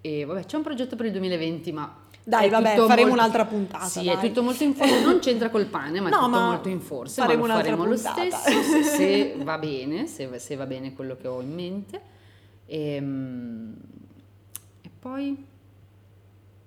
E 0.00 0.24
vabbè, 0.24 0.46
c'è 0.46 0.56
un 0.56 0.62
progetto 0.62 0.96
per 0.96 1.06
il 1.06 1.12
2020, 1.12 1.72
ma 1.72 2.08
dai, 2.24 2.48
vabbè, 2.48 2.76
faremo 2.76 3.08
molto, 3.08 3.12
un'altra 3.12 3.44
puntata. 3.44 3.84
Sì, 3.86 4.04
dai. 4.04 4.16
è 4.16 4.20
tutto 4.20 4.42
molto 4.42 4.62
in 4.62 4.74
forza, 4.74 5.00
non 5.00 5.18
c'entra 5.18 5.50
col 5.50 5.66
pane, 5.66 6.00
ma 6.00 6.08
no, 6.08 6.16
è 6.16 6.18
tutto 6.18 6.30
ma 6.30 6.46
molto 6.46 6.68
in 6.68 6.80
forza. 6.80 7.22
Faremo, 7.22 7.46
ma 7.46 7.54
lo 7.54 7.54
faremo 7.54 7.84
lo 7.84 7.96
stesso 7.96 8.62
se, 8.62 8.82
se, 8.84 9.36
va 9.42 9.58
bene, 9.58 10.06
se, 10.06 10.38
se, 10.38 10.56
va 10.56 10.66
bene 10.66 10.92
quello 10.92 11.16
che 11.16 11.28
ho 11.28 11.40
in 11.40 11.52
mente. 11.52 12.00
E, 12.66 12.94
ehm, 12.94 13.74
e 14.82 14.90
poi 14.98 15.48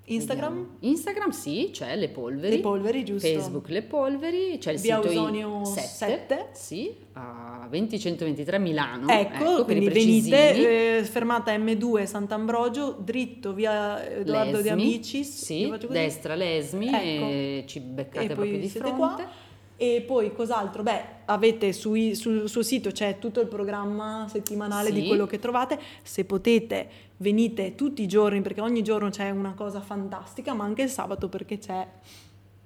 Instagram? 0.05 0.53
Vediamo. 0.53 0.77
Instagram 0.79 1.29
sì, 1.29 1.69
c'è 1.71 1.95
le 1.95 2.09
polveri. 2.09 2.55
Le 2.57 2.61
polveri, 2.61 3.05
giusto. 3.05 3.27
Facebook 3.27 3.69
le 3.69 3.83
polveri, 3.83 4.57
c'è 4.59 4.71
il 4.71 4.79
Via 4.79 5.01
sito 5.01 5.07
Ausonio 5.07 5.63
7, 5.63 5.87
7. 5.87 6.49
Sì, 6.51 6.95
a 7.13 7.52
20-123 7.69 8.59
Milano. 8.59 9.07
Ecco, 9.07 9.33
ecco 9.33 9.65
quindi 9.65 9.89
venite, 9.89 10.97
eh, 10.99 11.03
fermata 11.03 11.55
M2 11.55 12.05
Sant'Ambrogio, 12.05 12.97
dritto 12.99 13.53
via 13.53 14.03
Edoardo 14.05 14.57
Lesmi, 14.57 14.61
di 14.61 14.69
Amicis. 14.69 15.43
Sì, 15.43 15.73
destra 15.89 16.35
Lesmi 16.35 16.87
ecco. 16.87 17.25
e 17.25 17.63
ci 17.67 17.79
beccate 17.79 18.25
e 18.25 18.33
proprio 18.33 18.59
di 18.59 18.69
fronte. 18.69 18.95
Qua. 18.95 19.51
E 19.75 20.01
poi 20.05 20.31
cos'altro? 20.33 20.83
Beh, 20.83 21.01
avete 21.25 21.73
sui, 21.73 22.15
sul 22.15 22.47
suo 22.47 22.61
sito 22.61 22.91
c'è 22.91 23.17
tutto 23.19 23.41
il 23.41 23.47
programma 23.47 24.27
settimanale 24.29 24.89
sì. 24.89 25.01
di 25.01 25.07
quello 25.07 25.25
che 25.25 25.39
trovate. 25.39 25.79
Se 26.03 26.25
potete, 26.25 26.87
venite 27.17 27.75
tutti 27.75 28.01
i 28.01 28.07
giorni 28.07 28.41
perché 28.41 28.61
ogni 28.61 28.83
giorno 28.83 29.09
c'è 29.09 29.29
una 29.31 29.53
cosa 29.53 29.81
fantastica, 29.81 30.53
ma 30.53 30.63
anche 30.63 30.83
il 30.83 30.89
sabato 30.89 31.27
perché 31.27 31.57
c'è. 31.57 31.85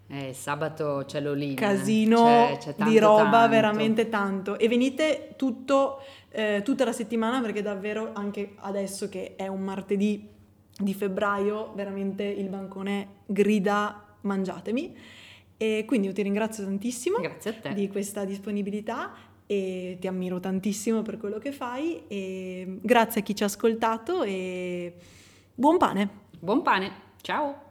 Eh, 0.08 0.34
sabato 0.34 1.04
c'è 1.06 1.20
l'olin. 1.20 1.56
Casino 1.56 2.24
c'è, 2.24 2.58
c'è 2.58 2.76
tanto, 2.76 2.92
di 2.92 2.98
roba, 2.98 3.32
tanto. 3.32 3.50
veramente 3.50 4.10
tanto. 4.10 4.58
E 4.58 4.68
venite 4.68 5.34
tutto, 5.36 6.02
eh, 6.30 6.62
tutta 6.64 6.86
la 6.86 6.94
settimana 6.94 7.42
perché 7.42 7.62
davvero 7.62 8.12
anche 8.14 8.54
adesso 8.58 9.10
che 9.10 9.36
è 9.36 9.48
un 9.48 9.62
martedì 9.62 10.28
di 10.80 10.94
febbraio, 10.94 11.74
veramente 11.76 12.24
il 12.24 12.48
bancone 12.48 13.08
grida 13.26 14.16
mangiatemi. 14.22 14.96
E 15.58 15.84
quindi 15.88 16.08
io 16.08 16.14
ti 16.14 16.22
ringrazio 16.22 16.64
tantissimo 16.64 17.18
di 17.74 17.88
questa 17.90 18.24
disponibilità 18.24 19.12
e 19.48 19.98
ti 20.00 20.08
ammiro 20.08 20.40
tantissimo 20.40 21.02
per 21.02 21.18
quello 21.18 21.40
che 21.40 21.52
fai 21.52 22.04
e 22.08 22.80
grazie 22.82 23.22
a 23.22 23.24
chi 23.24 23.34
ci 23.34 23.44
ha 23.44 23.48
ascoltato 23.48 24.22
e 24.24 24.94
buon 25.56 25.78
pane. 25.78 26.26
Buon 26.40 26.62
pane, 26.62 26.92
ciao! 27.22 27.67